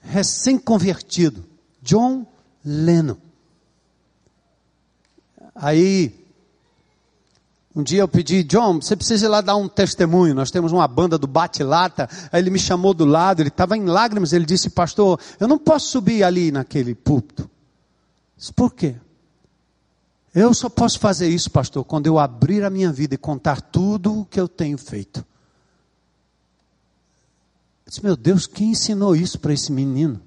[0.00, 1.44] Recém-convertido.
[1.80, 2.26] John
[2.64, 3.18] Lennon.
[5.54, 6.25] Aí,
[7.76, 10.34] um dia eu pedi, John, você precisa ir lá dar um testemunho.
[10.34, 12.08] Nós temos uma banda do Bate-Lata.
[12.32, 14.32] Aí ele me chamou do lado, ele estava em lágrimas.
[14.32, 17.50] Ele disse, pastor, eu não posso subir ali naquele púlpito.
[18.34, 18.96] Disse, por quê?
[20.34, 24.20] Eu só posso fazer isso, pastor, quando eu abrir a minha vida e contar tudo
[24.20, 25.18] o que eu tenho feito.
[27.84, 30.18] Eu disse, meu Deus, quem ensinou isso para esse menino?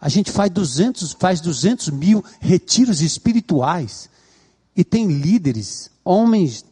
[0.00, 4.08] A gente faz 200, faz 200 mil retiros espirituais
[4.76, 6.64] e tem líderes, homens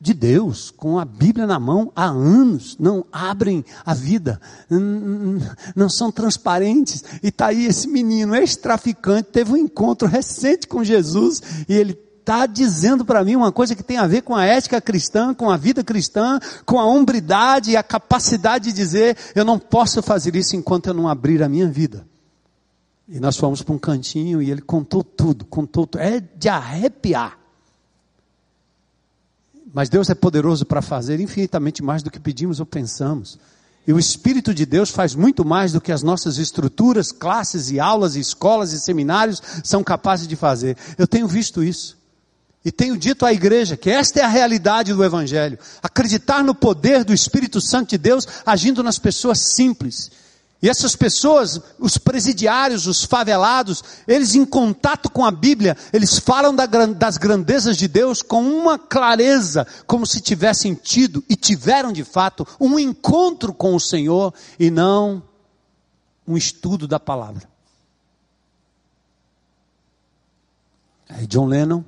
[0.00, 4.40] de Deus, com a Bíblia na mão há anos, não abrem a vida,
[5.74, 7.02] não são transparentes.
[7.22, 12.46] E está aí esse menino, ex-traficante, teve um encontro recente com Jesus e ele está
[12.46, 15.56] dizendo para mim uma coisa que tem a ver com a ética cristã, com a
[15.56, 20.54] vida cristã, com a hombridade e a capacidade de dizer: eu não posso fazer isso
[20.54, 22.06] enquanto eu não abrir a minha vida.
[23.08, 26.00] E nós fomos para um cantinho e ele contou tudo, contou tudo.
[26.00, 27.38] É de arrepiar.
[29.72, 33.38] Mas Deus é poderoso para fazer infinitamente mais do que pedimos ou pensamos.
[33.86, 37.80] E o Espírito de Deus faz muito mais do que as nossas estruturas, classes e
[37.80, 40.76] aulas, e escolas e seminários são capazes de fazer.
[40.98, 41.96] Eu tenho visto isso.
[42.62, 45.58] E tenho dito à igreja que esta é a realidade do Evangelho.
[45.82, 50.10] Acreditar no poder do Espírito Santo de Deus agindo nas pessoas simples
[50.60, 56.54] e essas pessoas, os presidiários, os favelados, eles em contato com a Bíblia, eles falam
[56.54, 62.46] das grandezas de Deus com uma clareza, como se tivessem tido e tiveram de fato
[62.58, 65.22] um encontro com o Senhor e não
[66.26, 67.48] um estudo da palavra.
[71.08, 71.84] Aí John Lennon,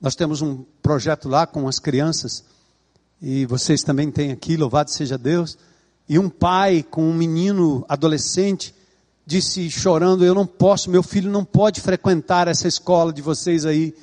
[0.00, 2.44] nós temos um projeto lá com as crianças,
[3.20, 5.56] e vocês também têm aqui, louvado seja Deus
[6.12, 8.74] e um pai com um menino adolescente
[9.24, 13.94] disse chorando: Eu não posso, meu filho não pode frequentar essa escola de vocês aí,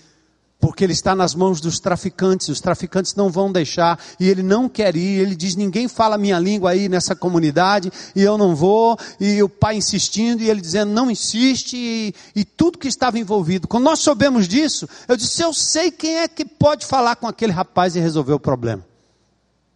[0.60, 4.67] porque ele está nas mãos dos traficantes, os traficantes não vão deixar, e ele não
[4.67, 8.98] quer ir, ele diz, ninguém fala minha língua aí nessa comunidade, e eu não vou,
[9.19, 13.67] e o pai insistindo, e ele dizendo, não insiste, e, e tudo que estava envolvido.
[13.67, 17.52] Quando nós soubemos disso, eu disse, eu sei quem é que pode falar com aquele
[17.52, 18.84] rapaz e resolver o problema.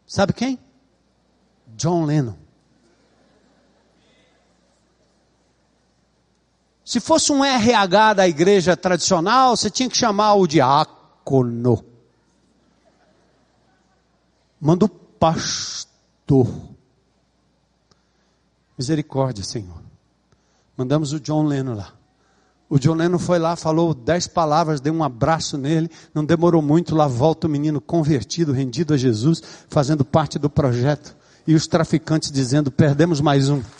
[0.08, 0.58] Sabe quem?
[1.76, 2.36] John Lennon.
[6.86, 11.84] Se fosse um RH da igreja tradicional, você tinha que chamar o diácono.
[14.60, 16.48] Manda o pastor.
[18.78, 19.82] Misericórdia, Senhor.
[20.76, 21.94] Mandamos o John Lennon lá.
[22.70, 26.96] O John Lennon foi lá, falou dez palavras, deu um abraço nele, não demorou muito,
[26.96, 31.16] lá volta o menino convertido, rendido a Jesus, fazendo parte do projeto.
[31.45, 33.62] E os traficantes dizendo: perdemos mais um.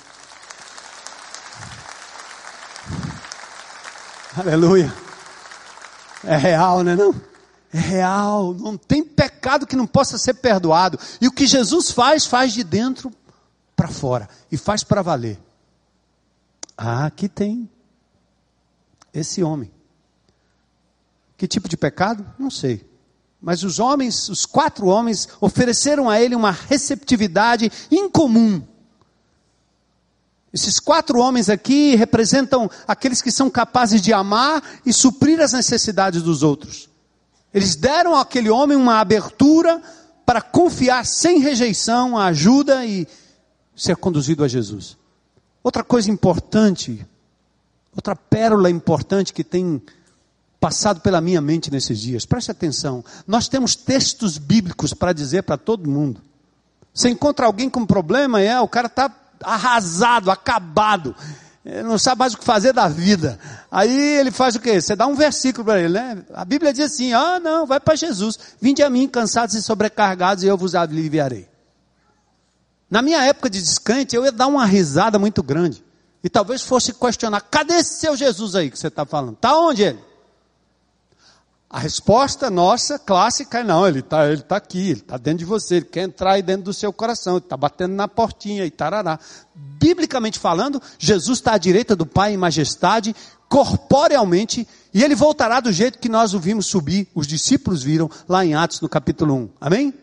[4.36, 4.92] Aleluia.
[6.24, 7.14] É real, né não?
[7.74, 8.54] É real.
[8.54, 11.00] Não tem pecado que não possa ser perdoado.
[11.20, 13.12] E o que Jesus faz, faz de dentro
[13.76, 14.30] para fora.
[14.52, 15.40] E faz para valer.
[16.78, 17.70] Ah, aqui tem
[19.14, 19.72] esse homem.
[21.38, 22.26] Que tipo de pecado?
[22.38, 22.88] Não sei.
[23.44, 28.64] Mas os homens, os quatro homens, ofereceram a ele uma receptividade incomum.
[30.54, 36.22] Esses quatro homens aqui representam aqueles que são capazes de amar e suprir as necessidades
[36.22, 36.90] dos outros.
[37.54, 39.82] Eles deram àquele homem uma abertura
[40.26, 43.06] para confiar sem rejeição a ajuda e
[43.76, 44.96] ser conduzido a Jesus.
[45.62, 47.06] Outra coisa importante
[47.96, 49.82] Outra pérola importante que tem
[50.64, 53.04] passado pela minha mente nesses dias, preste atenção.
[53.28, 56.22] Nós temos textos bíblicos para dizer para todo mundo.
[56.94, 61.14] Você encontra alguém com problema, é, o cara está arrasado, acabado,
[61.84, 63.38] não sabe mais o que fazer da vida.
[63.70, 64.80] Aí ele faz o quê?
[64.80, 66.24] Você dá um versículo para ele, né?
[66.34, 68.40] A Bíblia diz assim: ah, não, vai para Jesus.
[68.62, 71.46] Vinde a mim, cansados e sobrecarregados, e eu vos aliviarei.
[72.90, 75.84] Na minha época de descante, eu ia dar uma risada muito grande.
[76.24, 79.36] E talvez fosse questionar: cadê esse seu Jesus aí que você está falando?
[79.36, 80.13] Está onde ele?
[81.74, 85.46] A resposta nossa, clássica, é não, ele está ele tá aqui, ele está dentro de
[85.46, 88.70] você, ele quer entrar aí dentro do seu coração, ele está batendo na portinha e
[88.70, 89.20] tarará.
[89.56, 93.16] Biblicamente falando, Jesus está à direita do Pai em majestade,
[93.50, 98.46] corporealmente, e ele voltará do jeito que nós o vimos subir, os discípulos viram lá
[98.46, 99.50] em Atos no capítulo 1.
[99.60, 99.96] Amém?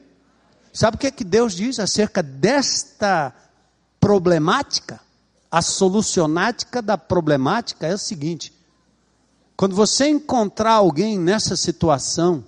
[0.73, 3.33] Sabe o que, é que Deus diz acerca desta
[4.01, 4.99] problemática?
[5.49, 8.53] A solucionática da problemática é o seguinte:
[9.61, 12.43] quando você encontrar alguém nessa situação,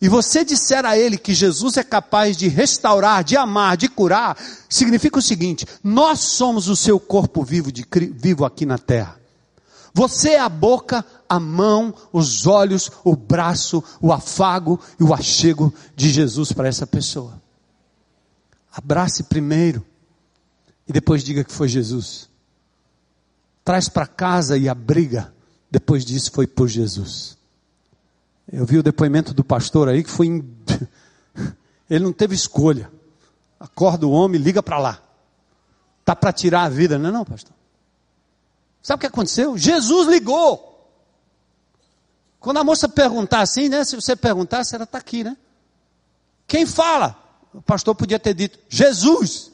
[0.00, 4.36] e você disser a ele que Jesus é capaz de restaurar, de amar, de curar,
[4.68, 9.20] significa o seguinte: nós somos o seu corpo vivo, de, vivo aqui na terra.
[9.94, 15.72] Você é a boca, a mão, os olhos, o braço, o afago e o achego
[15.94, 17.40] de Jesus para essa pessoa.
[18.72, 19.86] Abrace primeiro
[20.88, 22.28] e depois diga que foi Jesus
[23.68, 25.30] traz para casa e abriga,
[25.70, 27.36] depois disso foi por Jesus.
[28.50, 30.26] Eu vi o depoimento do pastor aí que foi.
[30.26, 30.56] Em...
[31.88, 32.90] Ele não teve escolha.
[33.60, 35.02] Acorda o homem, liga para lá.
[36.04, 37.52] Tá para tirar a vida, não é não, pastor?
[38.82, 39.58] Sabe o que aconteceu?
[39.58, 40.64] Jesus ligou.
[42.40, 43.84] Quando a moça perguntar assim, né?
[43.84, 45.36] Se você perguntasse, ela está aqui, né?
[46.46, 47.16] Quem fala?
[47.52, 49.47] O pastor podia ter dito, Jesus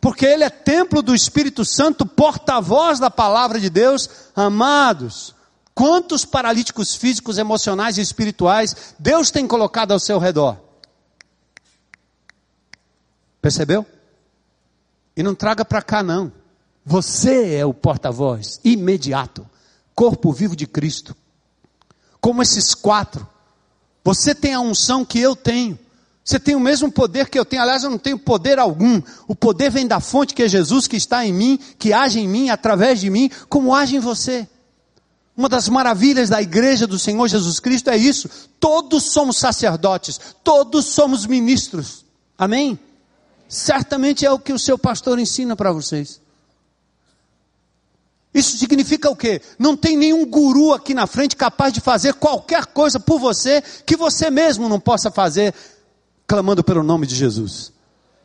[0.00, 5.34] porque ele é templo do Espírito Santo, porta-voz da palavra de Deus, amados.
[5.74, 10.56] Quantos paralíticos físicos, emocionais e espirituais Deus tem colocado ao seu redor?
[13.40, 13.86] Percebeu?
[15.16, 16.32] E não traga para cá não.
[16.84, 19.46] Você é o porta-voz imediato,
[19.94, 21.14] corpo vivo de Cristo.
[22.20, 23.28] Como esses quatro.
[24.02, 25.78] Você tem a unção que eu tenho.
[26.24, 27.62] Você tem o mesmo poder que eu tenho.
[27.62, 29.00] Aliás, eu não tenho poder algum.
[29.26, 32.28] O poder vem da fonte que é Jesus, que está em mim, que age em
[32.28, 34.46] mim, através de mim, como age em você.
[35.36, 38.28] Uma das maravilhas da igreja do Senhor Jesus Cristo é isso.
[38.58, 42.04] Todos somos sacerdotes, todos somos ministros.
[42.36, 42.78] Amém?
[43.48, 46.20] Certamente é o que o seu pastor ensina para vocês.
[48.32, 49.42] Isso significa o quê?
[49.58, 53.96] Não tem nenhum guru aqui na frente capaz de fazer qualquer coisa por você que
[53.96, 55.52] você mesmo não possa fazer
[56.30, 57.72] clamando pelo nome de Jesus.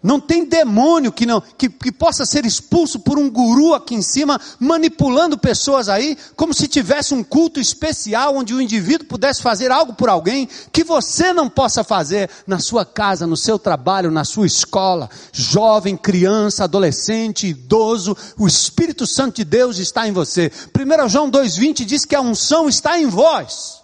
[0.04, 4.02] Não tem demônio que não que, que possa ser expulso por um guru aqui em
[4.04, 9.72] cima, manipulando pessoas aí, como se tivesse um culto especial onde o indivíduo pudesse fazer
[9.72, 14.24] algo por alguém que você não possa fazer na sua casa, no seu trabalho, na
[14.24, 20.52] sua escola, jovem, criança, adolescente, idoso, o Espírito Santo de Deus está em você.
[20.78, 23.82] 1 João 2,20 diz que a unção está em vós,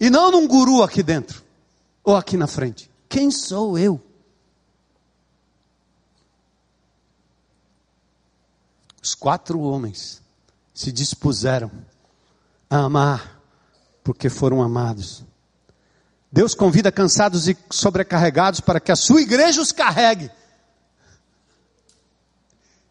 [0.00, 1.43] e não num guru aqui dentro
[2.04, 2.90] ou aqui na frente?
[3.08, 4.00] Quem sou eu?
[9.02, 10.22] Os quatro homens
[10.72, 11.70] se dispuseram
[12.68, 13.40] a amar,
[14.02, 15.24] porque foram amados.
[16.30, 20.30] Deus convida cansados e sobrecarregados para que a sua igreja os carregue.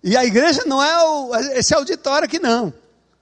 [0.03, 2.73] E a igreja não é o, esse auditório aqui, não.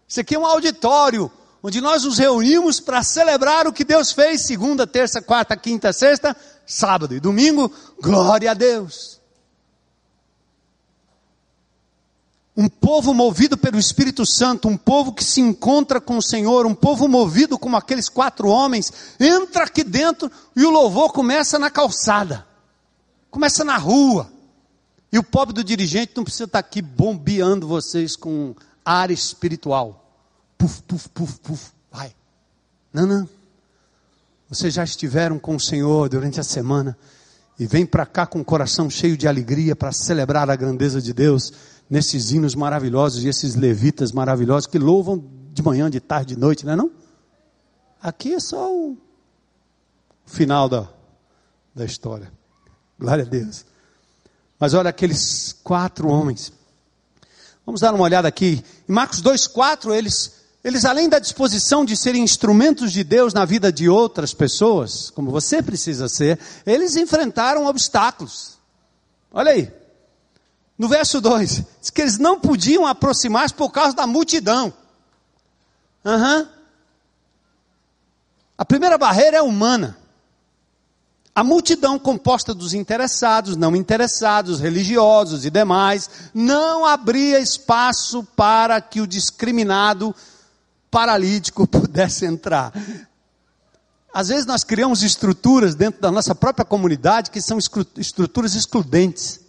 [0.08, 1.32] Isso aqui é um auditório
[1.64, 6.36] onde nós nos reunimos para celebrar o que Deus fez segunda, terça, quarta, quinta, sexta,
[6.66, 7.72] sábado e domingo.
[8.02, 9.20] Glória a Deus.
[12.56, 16.76] Um povo movido pelo Espírito Santo, um povo que se encontra com o Senhor, um
[16.76, 22.46] povo movido como aqueles quatro homens, entra aqui dentro e o louvor começa na calçada,
[23.30, 24.32] começa na rua.
[25.14, 30.01] E o pobre do dirigente não precisa estar aqui bombeando vocês com ar espiritual.
[30.62, 32.14] Puf, puf, puf, puf, vai.
[32.94, 33.28] Não, não.
[34.48, 36.96] Vocês já estiveram com o Senhor durante a semana
[37.58, 41.14] e vem para cá com o coração cheio de alegria para celebrar a grandeza de
[41.14, 41.52] Deus
[41.90, 46.64] nesses hinos maravilhosos e esses levitas maravilhosos que louvam de manhã, de tarde, de noite,
[46.64, 46.92] não é não?
[48.00, 48.96] Aqui é só o
[50.28, 50.88] final da,
[51.74, 52.32] da história.
[53.00, 53.66] Glória a Deus.
[54.60, 56.54] Mas olha aqueles quatro homens.
[57.66, 58.64] Vamos dar uma olhada aqui.
[58.88, 63.72] Em Marcos 2,4, eles, eles, além da disposição de serem instrumentos de Deus na vida
[63.72, 68.58] de outras pessoas, como você precisa ser, eles enfrentaram obstáculos.
[69.34, 69.72] Olha aí.
[70.78, 74.74] No verso 2, diz que eles não podiam aproximar-se por causa da multidão.
[76.04, 76.48] Uhum.
[78.58, 79.98] A primeira barreira é humana.
[81.34, 89.00] A multidão composta dos interessados, não interessados, religiosos e demais, não abria espaço para que
[89.00, 90.14] o discriminado
[90.92, 92.74] paralítico pudesse entrar.
[94.14, 97.58] Às vezes nós criamos estruturas dentro da nossa própria comunidade que são
[97.98, 99.40] estruturas excludentes.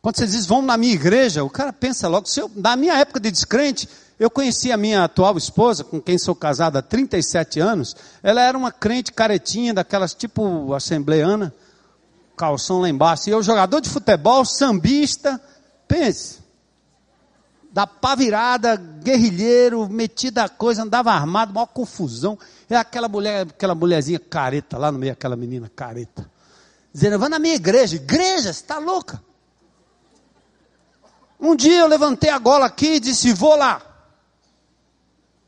[0.00, 3.20] Quando você diz, vamos na minha igreja, o cara pensa logo, eu, na minha época
[3.20, 3.88] de descrente,
[4.18, 8.58] eu conheci a minha atual esposa, com quem sou casado há 37 anos, ela era
[8.58, 11.54] uma crente caretinha, daquelas tipo assembleana,
[12.36, 15.40] calção lá embaixo, e eu jogador de futebol, sambista,
[15.86, 16.41] pense,
[17.72, 23.74] da pá virada, guerrilheiro, metida a coisa, andava armado, maior confusão, é aquela mulher, aquela
[23.74, 26.30] mulherzinha careta, lá no meio, aquela menina careta,
[26.92, 29.22] dizendo, vá na minha igreja, igreja, você está louca?
[31.42, 33.82] Um dia eu levantei a gola aqui e disse: Vou lá.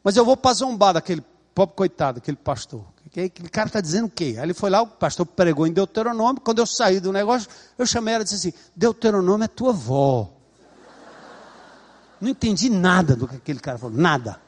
[0.03, 1.23] Mas eu vou para zombar daquele
[1.55, 2.85] pobre coitado, aquele pastor.
[3.07, 4.35] Aquele cara está dizendo o quê?
[4.37, 6.43] Aí ele foi lá, o pastor pregou em Deuteronômio.
[6.43, 7.49] Quando eu saí do negócio,
[7.79, 10.34] eu chamei ela e disse assim: Deuteronômio é tua avó.
[12.25, 14.41] Não entendi nada do que aquele cara falou, nada.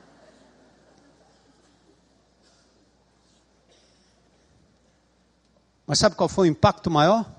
[5.87, 7.31] Mas sabe qual foi o impacto maior?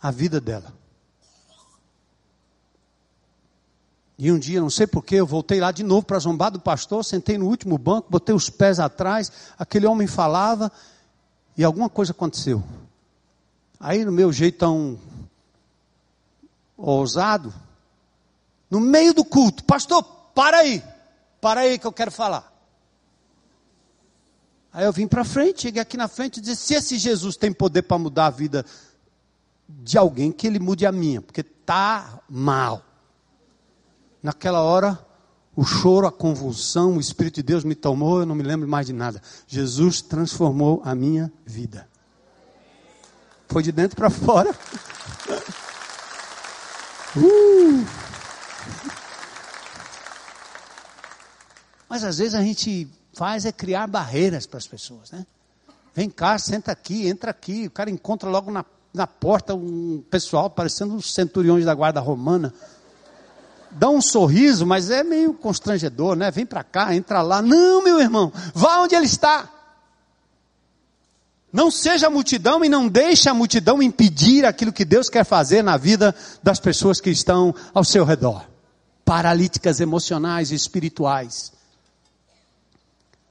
[0.00, 0.72] A vida dela.
[4.16, 7.04] E um dia, não sei porquê, eu voltei lá de novo para zombar do pastor,
[7.04, 10.70] sentei no último banco, botei os pés atrás, aquele homem falava
[11.56, 12.62] e alguma coisa aconteceu.
[13.80, 14.96] Aí, no meu jeitão
[16.76, 17.52] ousado,
[18.70, 20.02] no meio do culto, pastor,
[20.34, 20.82] para aí,
[21.40, 22.52] para aí que eu quero falar.
[24.72, 27.52] Aí eu vim para frente, cheguei aqui na frente e disse: se esse Jesus tem
[27.52, 28.64] poder para mudar a vida
[29.68, 32.84] de alguém, que ele mude a minha, porque está mal.
[34.22, 34.98] Naquela hora,
[35.56, 38.86] o choro, a convulsão, o Espírito de Deus me tomou, eu não me lembro mais
[38.86, 39.20] de nada.
[39.46, 41.88] Jesus transformou a minha vida.
[43.48, 44.54] Foi de dentro para fora.
[47.16, 48.07] Uh.
[51.88, 55.26] Mas às vezes a gente faz é criar barreiras para as pessoas, né?
[55.94, 57.66] Vem cá, senta aqui, entra aqui.
[57.66, 58.64] O cara encontra logo na,
[58.94, 62.54] na porta um pessoal parecendo os centuriões da guarda romana
[63.70, 66.30] dá um sorriso, mas é meio constrangedor, né?
[66.30, 67.42] Vem para cá, entra lá.
[67.42, 69.48] Não, meu irmão, vá onde ele está.
[71.52, 75.62] Não seja a multidão e não deixe a multidão impedir aquilo que Deus quer fazer
[75.62, 78.44] na vida das pessoas que estão ao seu redor.
[79.04, 81.52] Paralíticas emocionais e espirituais.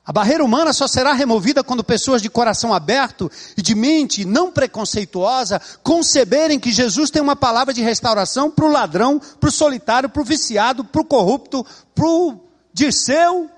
[0.08, 4.50] A barreira humana só será removida quando pessoas de coração aberto e de mente não
[4.50, 10.08] preconceituosa conceberem que Jesus tem uma palavra de restauração para o ladrão, para o solitário,
[10.08, 12.40] para o viciado, para o corrupto, para o
[12.72, 13.52] Dirceu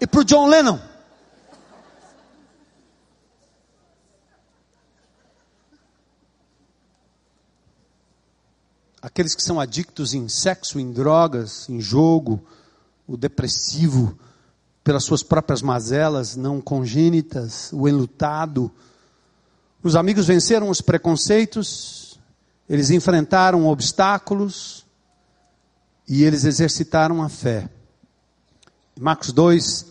[0.00, 0.78] e para o John Lennon.
[9.02, 12.42] Aqueles que são adictos em sexo, em drogas, em jogo,
[13.06, 14.18] o depressivo,
[14.84, 18.70] pelas suas próprias mazelas não congênitas, o enlutado.
[19.82, 22.20] Os amigos venceram os preconceitos,
[22.68, 24.84] eles enfrentaram obstáculos
[26.06, 27.68] e eles exercitaram a fé.
[29.00, 29.86] Marcos 2,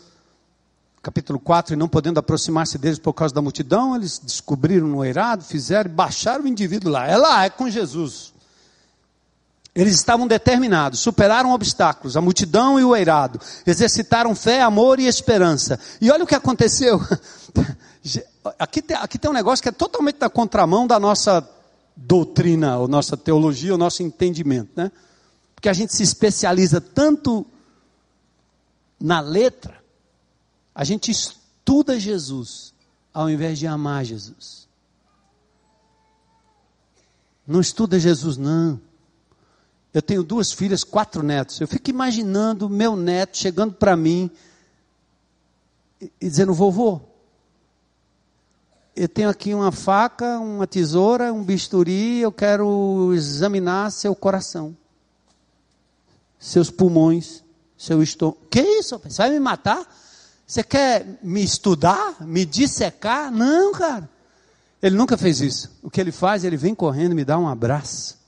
[1.01, 5.43] capítulo 4, e não podendo aproximar-se deles por causa da multidão, eles descobriram no eirado,
[5.43, 7.07] fizeram baixaram o indivíduo lá.
[7.07, 8.31] É lá, é com Jesus.
[9.75, 15.79] Eles estavam determinados, superaram obstáculos, a multidão e o eirado, exercitaram fé, amor e esperança.
[15.99, 16.99] E olha o que aconteceu.
[18.59, 21.47] Aqui tem, aqui tem um negócio que é totalmente na contramão da nossa
[21.95, 24.91] doutrina, ou nossa teologia, o nosso entendimento, né?
[25.55, 27.45] Porque a gente se especializa tanto
[28.99, 29.81] na letra,
[30.75, 32.73] a gente estuda Jesus
[33.13, 34.67] ao invés de amar Jesus.
[37.47, 38.81] Não estuda Jesus, não.
[39.93, 41.61] Eu tenho duas filhas, quatro netos.
[41.61, 44.31] Eu fico imaginando meu neto chegando para mim
[46.01, 46.99] e, e dizendo: vovô,
[48.95, 54.75] eu tenho aqui uma faca, uma tesoura, um bisturi, eu quero examinar seu coração,
[56.39, 57.43] seus pulmões,
[57.77, 58.39] seu estômago.
[58.49, 58.97] Que isso?
[58.97, 59.87] Você vai me matar?
[60.45, 62.17] Você quer me estudar?
[62.25, 63.31] Me dissecar?
[63.31, 64.09] Não, cara.
[64.81, 65.71] Ele nunca fez isso.
[65.83, 68.22] O que ele faz, ele vem correndo, me dá um abraço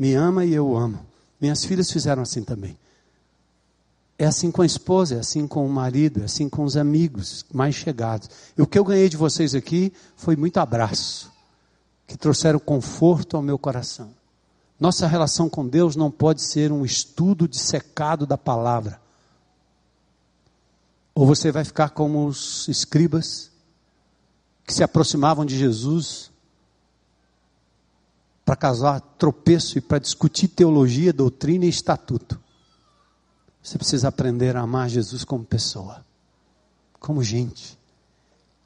[0.00, 0.98] me ama e eu o amo.
[1.38, 2.74] Minhas filhas fizeram assim também.
[4.18, 7.44] É assim com a esposa, é assim com o marido, é assim com os amigos
[7.52, 8.30] mais chegados.
[8.56, 11.30] E o que eu ganhei de vocês aqui foi muito abraço,
[12.06, 14.10] que trouxeram conforto ao meu coração.
[14.78, 18.98] Nossa relação com Deus não pode ser um estudo dissecado da palavra.
[21.14, 23.50] Ou você vai ficar como os escribas
[24.66, 26.30] que se aproximavam de Jesus
[28.50, 32.36] para causar tropeço e para discutir teologia, doutrina e estatuto.
[33.62, 36.04] Você precisa aprender a amar Jesus como pessoa,
[36.98, 37.78] como gente.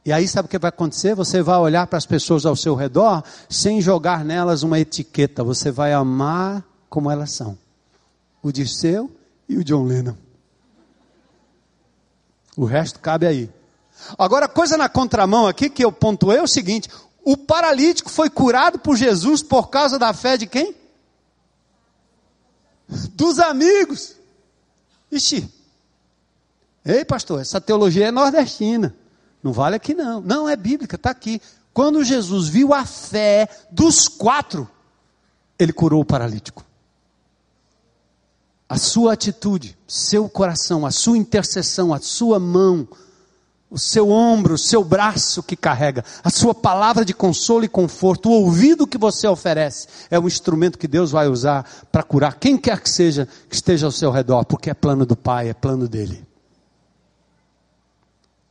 [0.02, 1.14] E aí sabe o que vai acontecer?
[1.14, 5.44] Você vai olhar para as pessoas ao seu redor sem jogar nelas uma etiqueta.
[5.44, 7.58] Você vai amar como elas são.
[8.42, 9.14] O Dirceu
[9.46, 10.16] e o John Lennon.
[12.56, 13.50] O resto cabe aí.
[14.16, 16.88] Agora, coisa na contramão aqui que eu pontuei é o seguinte:
[17.24, 20.74] o paralítico foi curado por Jesus por causa da fé de quem?
[23.14, 24.14] Dos amigos.
[25.10, 25.48] Ixi.
[26.84, 28.94] Ei, pastor, essa teologia é nordestina.
[29.42, 30.20] Não vale aqui não.
[30.20, 31.40] Não, é bíblica, está aqui.
[31.72, 34.68] Quando Jesus viu a fé dos quatro,
[35.58, 36.64] ele curou o paralítico.
[38.68, 42.86] A sua atitude, seu coração, a sua intercessão, a sua mão,
[43.74, 48.28] o seu ombro, o seu braço que carrega, a sua palavra de consolo e conforto,
[48.28, 52.56] o ouvido que você oferece, é um instrumento que Deus vai usar para curar quem
[52.56, 55.88] quer que seja que esteja ao seu redor, porque é plano do Pai, é plano
[55.88, 56.24] dele.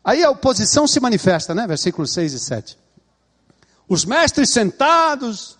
[0.03, 1.65] Aí a oposição se manifesta, né?
[1.65, 2.77] Versículos 6 e 7.
[3.87, 5.57] Os mestres sentados,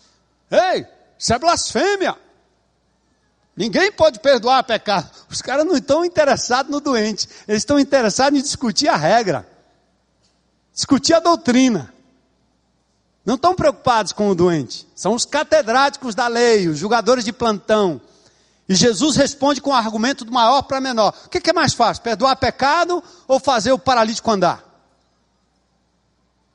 [0.51, 0.86] ei,
[1.18, 2.18] isso é blasfêmia.
[3.55, 5.09] Ninguém pode perdoar pecado.
[5.30, 9.53] Os caras não estão interessados no doente, eles estão interessados em discutir a regra
[10.74, 11.94] discutir a doutrina.
[13.26, 14.88] Não estão preocupados com o doente.
[14.96, 18.02] São os catedráticos da lei, os julgadores de plantão.
[18.68, 21.14] E Jesus responde com o argumento do maior para menor.
[21.26, 24.64] O que é mais fácil, perdoar pecado ou fazer o paralítico andar?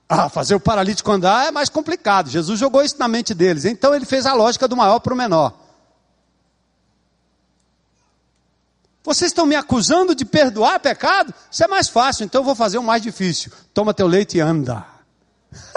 [0.09, 2.31] Ah, fazer o paralítico andar é mais complicado.
[2.31, 3.66] Jesus jogou isso na mente deles.
[3.66, 5.53] Então ele fez a lógica do maior para o menor.
[9.09, 11.32] Vocês estão me acusando de perdoar pecado?
[11.50, 13.50] Isso é mais fácil, então eu vou fazer o mais difícil.
[13.72, 14.84] Toma teu leite e anda.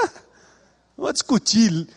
[0.98, 1.88] não vou discutir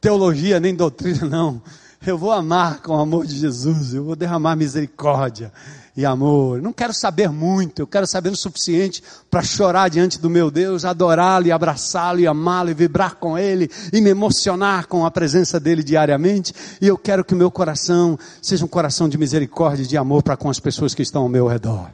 [0.00, 1.62] teologia nem doutrina, não.
[2.06, 5.52] Eu vou amar com o amor de Jesus, eu vou derramar misericórdia
[5.96, 6.60] e amor.
[6.60, 10.84] Não quero saber muito, eu quero saber o suficiente para chorar diante do meu Deus,
[10.84, 15.60] adorá-lo e abraçá-lo e amá-lo e vibrar com ele e me emocionar com a presença
[15.60, 16.52] dele diariamente.
[16.80, 20.22] E eu quero que o meu coração seja um coração de misericórdia e de amor
[20.22, 21.90] para com as pessoas que estão ao meu redor.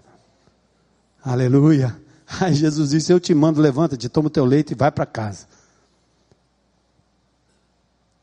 [1.23, 1.97] Aleluia.
[2.41, 5.47] Aí Jesus disse: Eu te mando, levanta-te, toma o teu leite e vai para casa.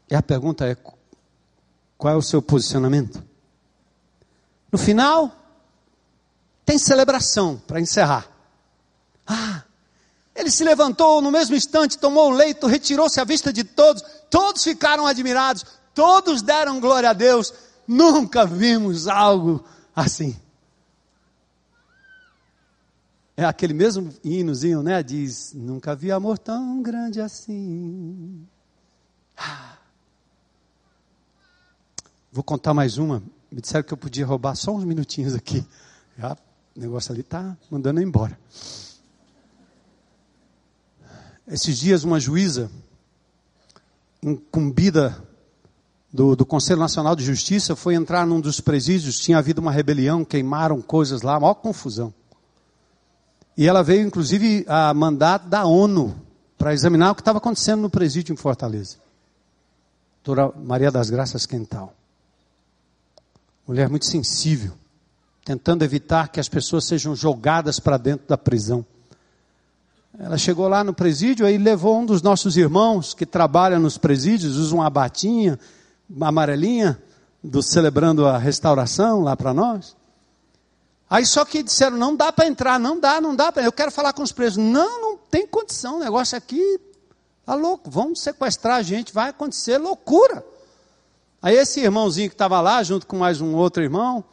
[0.09, 0.75] E a pergunta é:
[1.97, 3.21] qual é o seu posicionamento?
[4.71, 5.31] No final,
[6.67, 8.29] tem celebração para encerrar.
[9.25, 9.63] Ah,
[10.35, 14.65] ele se levantou no mesmo instante, tomou o leito, retirou-se à vista de todos, todos
[14.65, 15.65] ficaram admirados,
[15.95, 17.53] todos deram glória a Deus.
[17.87, 19.63] Nunca vimos algo
[19.95, 20.37] assim.
[23.37, 25.01] É aquele mesmo hinozinho, né?
[25.01, 28.45] Diz: Nunca vi amor tão grande assim.
[29.37, 29.77] Ah.
[32.29, 33.23] Vou contar mais uma.
[33.49, 35.65] Me disseram que eu podia roubar só uns minutinhos aqui.
[36.17, 36.35] Já
[36.77, 38.37] o negócio ali está mandando embora.
[41.47, 42.69] Esses dias, uma juíza,
[44.21, 45.17] incumbida
[46.13, 50.23] do, do, Conselho Nacional de Justiça, foi entrar num dos presídios, tinha havido uma rebelião,
[50.23, 52.13] queimaram coisas lá, maior confusão.
[53.57, 56.15] E ela veio, inclusive, a mandato da ONU
[56.59, 58.97] para examinar o que estava acontecendo no presídio em Fortaleza.
[60.23, 61.93] Doutora Maria das Graças Quental.
[63.67, 64.73] Mulher muito sensível
[65.47, 68.85] tentando evitar que as pessoas sejam jogadas para dentro da prisão.
[70.19, 74.57] Ela chegou lá no presídio aí levou um dos nossos irmãos que trabalha nos presídios,
[74.57, 75.57] usa uma batinha
[76.09, 77.01] uma amarelinha
[77.41, 79.95] do celebrando a restauração lá para nós.
[81.09, 84.11] Aí só que disseram, não dá para entrar, não dá, não dá, eu quero falar
[84.11, 84.57] com os presos.
[84.57, 86.77] Não, não tem condição, o negócio aqui
[87.45, 90.45] tá louco, vamos sequestrar a gente, vai acontecer loucura.
[91.41, 94.25] Aí esse irmãozinho que estava lá, junto com mais um outro irmão,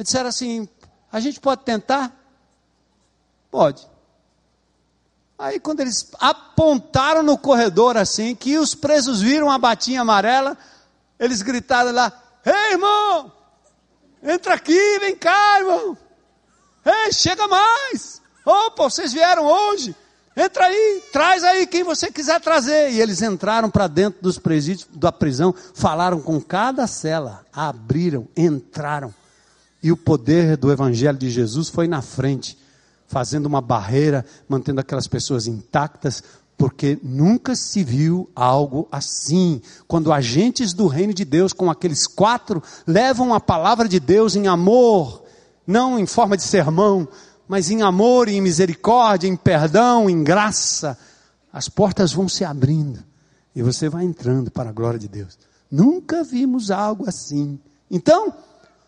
[0.00, 0.66] eles disseram assim,
[1.12, 2.10] a gente pode tentar?
[3.50, 3.86] Pode.
[5.38, 10.56] Aí quando eles apontaram no corredor assim, que os presos viram a batinha amarela,
[11.18, 12.10] eles gritaram lá,
[12.46, 13.30] ei irmão,
[14.22, 15.98] entra aqui, vem cá irmão.
[16.82, 18.22] Ei, chega mais.
[18.46, 19.94] Opa, vocês vieram hoje.
[20.34, 22.90] Entra aí, traz aí quem você quiser trazer.
[22.92, 29.12] E eles entraram para dentro dos presídios, da prisão, falaram com cada cela, abriram, entraram.
[29.82, 32.58] E o poder do Evangelho de Jesus foi na frente
[33.06, 36.22] fazendo uma barreira, mantendo aquelas pessoas intactas,
[36.56, 39.60] porque nunca se viu algo assim.
[39.88, 44.46] Quando agentes do reino de Deus, com aqueles quatro, levam a palavra de Deus em
[44.46, 45.24] amor,
[45.66, 47.08] não em forma de sermão,
[47.48, 50.96] mas em amor, em misericórdia, em perdão, em graça,
[51.52, 53.02] as portas vão se abrindo
[53.56, 55.36] e você vai entrando para a glória de Deus.
[55.68, 57.58] Nunca vimos algo assim.
[57.90, 58.32] Então,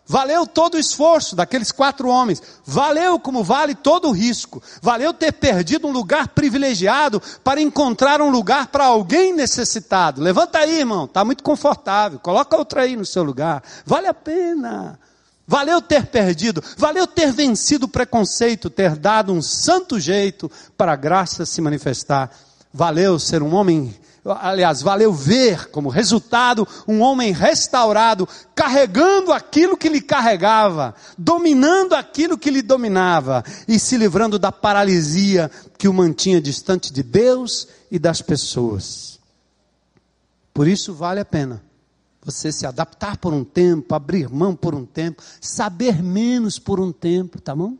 [0.05, 2.41] Valeu todo o esforço daqueles quatro homens.
[2.65, 4.61] Valeu como vale todo o risco.
[4.81, 10.21] Valeu ter perdido um lugar privilegiado para encontrar um lugar para alguém necessitado.
[10.21, 11.05] Levanta aí, irmão.
[11.05, 12.19] Está muito confortável.
[12.19, 13.63] Coloca outra aí no seu lugar.
[13.85, 14.99] Vale a pena.
[15.47, 16.61] Valeu ter perdido.
[16.77, 22.29] Valeu ter vencido o preconceito, ter dado um santo jeito para a graça se manifestar.
[22.73, 23.95] Valeu ser um homem
[24.25, 32.37] aliás, valeu ver como resultado um homem restaurado, carregando aquilo que lhe carregava, dominando aquilo
[32.37, 37.99] que lhe dominava e se livrando da paralisia que o mantinha distante de Deus e
[37.99, 39.19] das pessoas.
[40.53, 41.61] Por isso vale a pena
[42.25, 46.91] você se adaptar por um tempo, abrir mão por um tempo, saber menos por um
[46.91, 47.75] tempo, tá bom?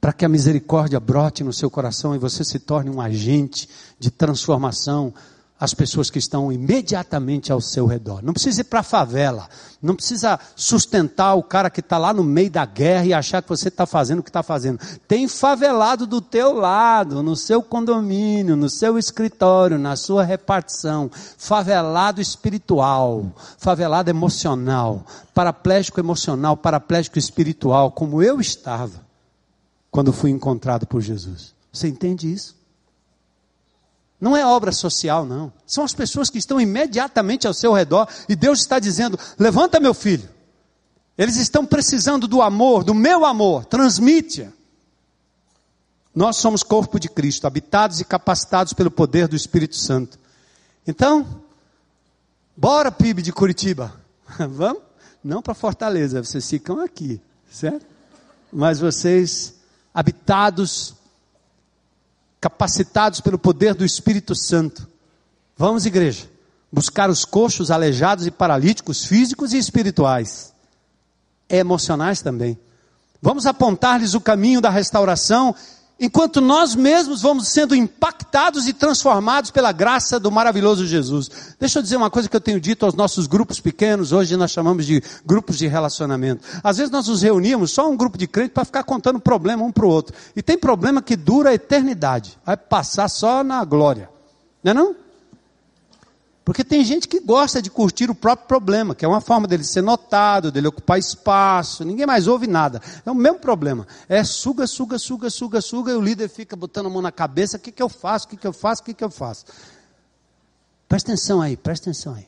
[0.00, 3.68] Para que a misericórdia brote no seu coração e você se torne um agente
[3.98, 5.12] de transformação
[5.60, 8.22] às pessoas que estão imediatamente ao seu redor.
[8.22, 9.48] Não precisa ir para a favela,
[9.82, 13.48] não precisa sustentar o cara que está lá no meio da guerra e achar que
[13.48, 14.78] você está fazendo o que está fazendo.
[15.08, 21.10] Tem favelado do teu lado, no seu condomínio, no seu escritório, na sua repartição.
[21.36, 23.26] Favelado espiritual,
[23.58, 29.07] favelado emocional, paraplégico emocional, paraplégico espiritual, como eu estava
[29.90, 31.54] quando fui encontrado por Jesus.
[31.72, 32.56] Você entende isso?
[34.20, 35.52] Não é obra social, não.
[35.66, 39.94] São as pessoas que estão imediatamente ao seu redor e Deus está dizendo: levanta meu
[39.94, 40.28] filho.
[41.16, 44.48] Eles estão precisando do amor, do meu amor, transmite-a.
[46.14, 50.18] Nós somos corpo de Cristo, habitados e capacitados pelo poder do Espírito Santo.
[50.86, 51.42] Então,
[52.56, 53.92] bora PIB de Curitiba.
[54.48, 54.82] Vamos?
[55.22, 57.20] Não para Fortaleza, vocês ficam aqui,
[57.50, 57.84] certo?
[58.52, 59.54] Mas vocês
[59.98, 60.94] habitados,
[62.40, 64.86] capacitados pelo poder do Espírito Santo.
[65.56, 66.30] Vamos, igreja,
[66.70, 70.54] buscar os coxos, aleijados e paralíticos, físicos e espirituais,
[71.48, 72.56] emocionais também.
[73.20, 75.52] Vamos apontar-lhes o caminho da restauração
[75.98, 81.30] enquanto nós mesmos vamos sendo impactados e transformados pela graça do maravilhoso Jesus.
[81.58, 84.50] Deixa eu dizer uma coisa que eu tenho dito aos nossos grupos pequenos, hoje nós
[84.50, 86.44] chamamos de grupos de relacionamento.
[86.62, 89.72] Às vezes nós nos reunimos só um grupo de crentes para ficar contando problema um
[89.72, 90.14] para o outro.
[90.36, 94.08] E tem problema que dura a eternidade, vai passar só na glória.
[94.62, 95.07] Não é não?
[96.48, 99.62] Porque tem gente que gosta de curtir o próprio problema, que é uma forma dele
[99.62, 102.80] ser notado, dele ocupar espaço, ninguém mais ouve nada.
[103.04, 103.86] É o mesmo problema.
[104.08, 107.58] É suga, suga, suga, suga, suga, e o líder fica botando a mão na cabeça,
[107.58, 109.44] o que, que eu faço, o que, que eu faço, o que, que eu faço.
[110.88, 112.26] Presta atenção aí, presta atenção aí.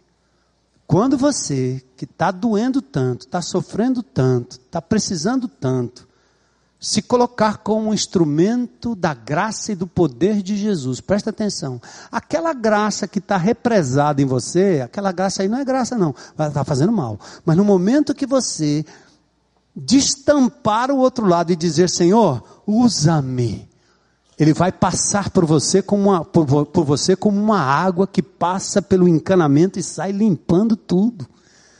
[0.86, 6.06] Quando você, que está doendo tanto, está sofrendo tanto, está precisando tanto,
[6.80, 10.98] se colocar como um instrumento da graça e do poder de Jesus.
[10.98, 11.80] Presta atenção.
[12.10, 16.14] Aquela graça que está represada em você, aquela graça aí não é graça, não.
[16.34, 17.20] Vai estar tá fazendo mal.
[17.44, 18.82] Mas no momento que você
[19.76, 23.68] destampar o outro lado e dizer, Senhor, usa-me.
[24.38, 28.80] Ele vai passar por você, como uma, por, por você como uma água que passa
[28.80, 31.28] pelo encanamento e sai limpando tudo.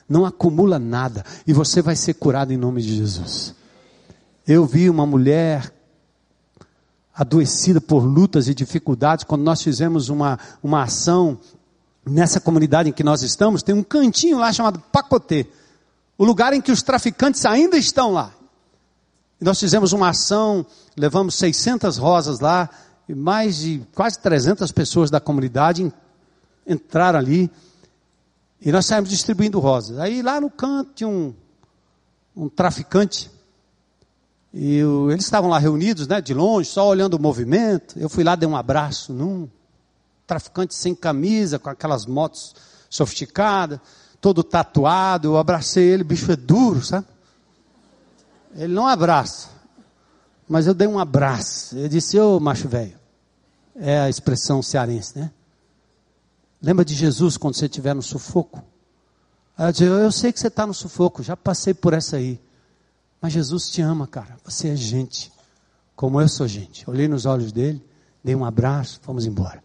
[0.07, 1.25] Não acumula nada.
[1.47, 3.55] E você vai ser curado em nome de Jesus.
[4.53, 5.73] Eu vi uma mulher
[7.15, 11.39] adoecida por lutas e dificuldades, quando nós fizemos uma, uma ação
[12.05, 15.47] nessa comunidade em que nós estamos, tem um cantinho lá chamado Pacotê,
[16.19, 18.35] o lugar em que os traficantes ainda estão lá.
[19.41, 22.69] E nós fizemos uma ação, levamos 600 rosas lá,
[23.09, 25.93] e mais de quase 300 pessoas da comunidade
[26.67, 27.49] entraram ali.
[28.61, 30.01] E nós saímos distribuindo rosas.
[30.01, 31.33] Aí lá no canto tinha um,
[32.35, 33.31] um traficante.
[34.53, 34.81] E
[35.11, 37.99] eles estavam lá reunidos, né, de longe, só olhando o movimento.
[37.99, 39.49] Eu fui lá, dei um abraço num
[40.27, 42.55] traficante sem camisa, com aquelas motos
[42.89, 43.79] sofisticadas,
[44.21, 45.29] todo tatuado.
[45.29, 47.07] Eu abracei ele, bicho é duro, sabe?
[48.55, 49.49] Ele não abraça.
[50.49, 51.77] Mas eu dei um abraço.
[51.77, 52.99] Eu disse, ô macho velho.
[53.77, 55.31] É a expressão cearense, né?
[56.61, 58.63] Lembra de Jesus quando você estiver no sufoco?
[59.57, 62.41] Ela disse, eu sei que você está no sufoco, já passei por essa aí.
[63.21, 64.37] Mas Jesus te ama, cara.
[64.45, 65.31] Você é gente.
[65.95, 66.89] Como eu sou gente.
[66.89, 67.85] Olhei nos olhos dele,
[68.25, 69.63] dei um abraço, fomos embora.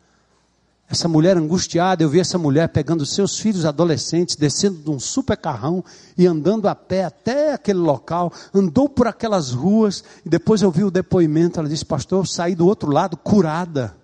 [0.87, 5.35] Essa mulher angustiada, eu vi essa mulher pegando seus filhos adolescentes, descendo de um super
[5.35, 5.83] carrão
[6.15, 10.83] e andando a pé até aquele local, andou por aquelas ruas, e depois eu vi
[10.83, 13.97] o depoimento, ela disse, pastor, eu saí do outro lado curada,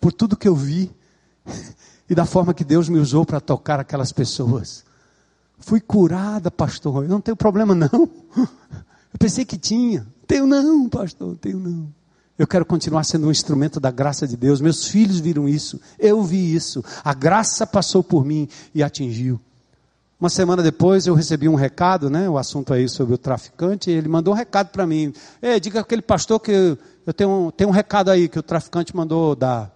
[0.00, 0.90] por tudo que eu vi,
[2.10, 4.84] e da forma que Deus me usou para tocar aquelas pessoas.
[5.60, 8.08] Fui curada, pastor, eu não tenho problema não.
[9.12, 10.06] Eu pensei que tinha.
[10.26, 11.92] Tenho não, pastor, tenho não.
[12.38, 14.60] Eu quero continuar sendo um instrumento da graça de Deus.
[14.60, 15.78] Meus filhos viram isso.
[15.98, 16.82] Eu vi isso.
[17.04, 19.38] A graça passou por mim e atingiu.
[20.18, 22.30] Uma semana depois eu recebi um recado, né?
[22.30, 23.90] O assunto aí sobre o traficante.
[23.90, 25.12] ele mandou um recado para mim.
[25.42, 29.34] Ei, diga aquele pastor que eu tenho, tenho um recado aí que o traficante mandou
[29.34, 29.74] dar.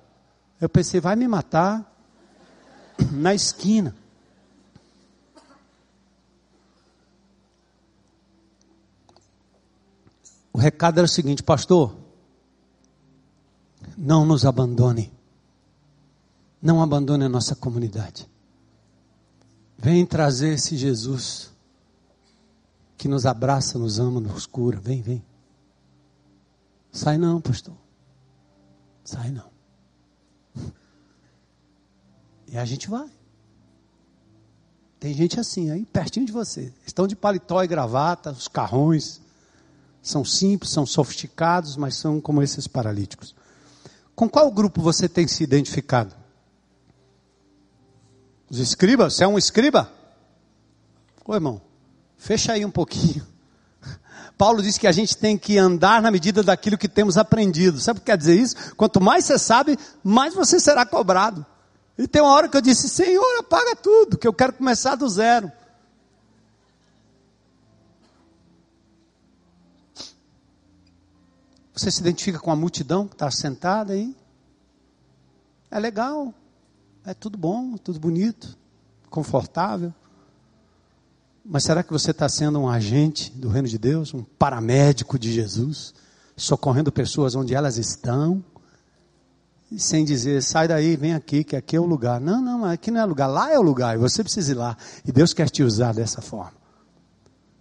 [0.60, 1.84] Eu pensei, vai me matar
[3.12, 3.94] na esquina.
[10.54, 12.04] O recado era o seguinte, pastor
[13.96, 15.12] não nos abandone.
[16.60, 18.28] Não abandone a nossa comunidade.
[19.76, 21.52] Vem trazer esse Jesus
[22.96, 24.80] que nos abraça, nos ama, nos cura.
[24.80, 25.24] Vem, vem.
[26.90, 27.74] Sai não, pastor.
[29.04, 29.50] Sai não.
[32.46, 33.10] E a gente vai.
[35.00, 36.72] Tem gente assim aí, pertinho de você.
[36.86, 39.20] Estão de paletó e gravata, os carrões.
[40.04, 43.34] São simples, são sofisticados, mas são como esses paralíticos.
[44.14, 46.14] Com qual grupo você tem se identificado?
[48.50, 49.14] Os escribas?
[49.14, 49.90] Você é um escriba?
[51.24, 51.58] Ô irmão,
[52.18, 53.26] fecha aí um pouquinho.
[54.36, 57.80] Paulo diz que a gente tem que andar na medida daquilo que temos aprendido.
[57.80, 58.76] Sabe o que quer dizer isso?
[58.76, 61.46] Quanto mais você sabe, mais você será cobrado.
[61.96, 65.08] E tem uma hora que eu disse: Senhor, apaga tudo, que eu quero começar do
[65.08, 65.50] zero.
[71.74, 74.16] Você se identifica com a multidão que está sentada aí?
[75.70, 76.32] É legal,
[77.04, 78.56] é tudo bom, tudo bonito,
[79.10, 79.92] confortável.
[81.44, 85.32] Mas será que você está sendo um agente do reino de Deus, um paramédico de
[85.32, 85.92] Jesus,
[86.36, 88.42] socorrendo pessoas onde elas estão?
[89.78, 92.20] sem dizer, sai daí, vem aqui, que aqui é o lugar.
[92.20, 94.76] Não, não, aqui não é lugar, lá é o lugar, e você precisa ir lá.
[95.04, 96.54] E Deus quer te usar dessa forma.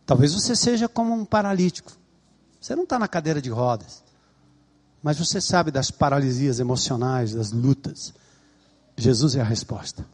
[0.05, 1.91] Talvez você seja como um paralítico.
[2.64, 4.01] Você não está na cadeira de rodas.
[5.03, 8.14] Mas você sabe das paralisias emocionais, das lutas.
[8.95, 10.05] Jesus é a resposta.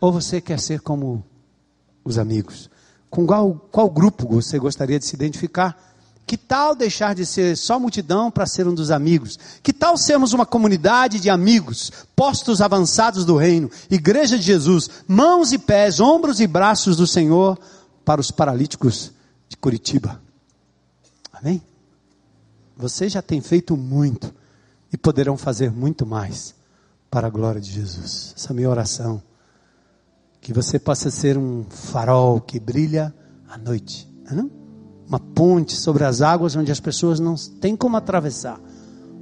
[0.00, 1.24] Ou você quer ser como
[2.04, 2.68] os amigos?
[3.08, 5.80] Com qual, qual grupo você gostaria de se identificar?
[6.26, 9.38] Que tal deixar de ser só multidão para ser um dos amigos?
[9.62, 15.52] Que tal sermos uma comunidade de amigos, postos avançados do reino, igreja de Jesus, mãos
[15.52, 17.56] e pés, ombros e braços do Senhor
[18.04, 19.12] para os paralíticos
[19.48, 20.25] de Curitiba?
[21.40, 21.60] Amém?
[22.76, 24.34] Vocês já têm feito muito
[24.92, 26.54] e poderão fazer muito mais
[27.10, 28.32] para a glória de Jesus.
[28.34, 29.22] Essa é a minha oração.
[30.40, 33.14] Que você possa ser um farol que brilha
[33.48, 34.08] à noite.
[34.30, 34.46] Não?
[34.46, 38.58] É Uma ponte sobre as águas onde as pessoas não têm como atravessar.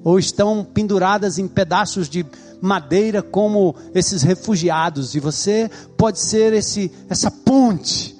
[0.05, 2.25] Ou estão penduradas em pedaços de
[2.61, 5.17] madeira como esses refugiados.
[5.17, 8.14] E você pode ser esse, essa ponte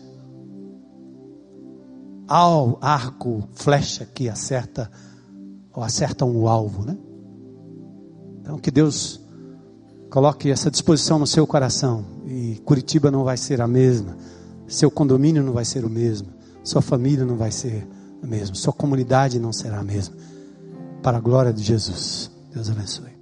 [2.27, 4.91] ao arco, flecha que acerta
[5.73, 6.97] ou acertam o alvo, né?
[8.41, 9.21] Então que Deus
[10.11, 14.17] coloque essa disposição no seu coração e Curitiba não vai ser a mesma,
[14.67, 16.29] seu condomínio não vai ser o mesmo,
[16.63, 17.87] sua família não vai ser
[18.23, 20.15] a mesma, sua comunidade não será a mesma.
[21.03, 22.31] Para a glória de Jesus.
[22.53, 23.14] Deus abençoe.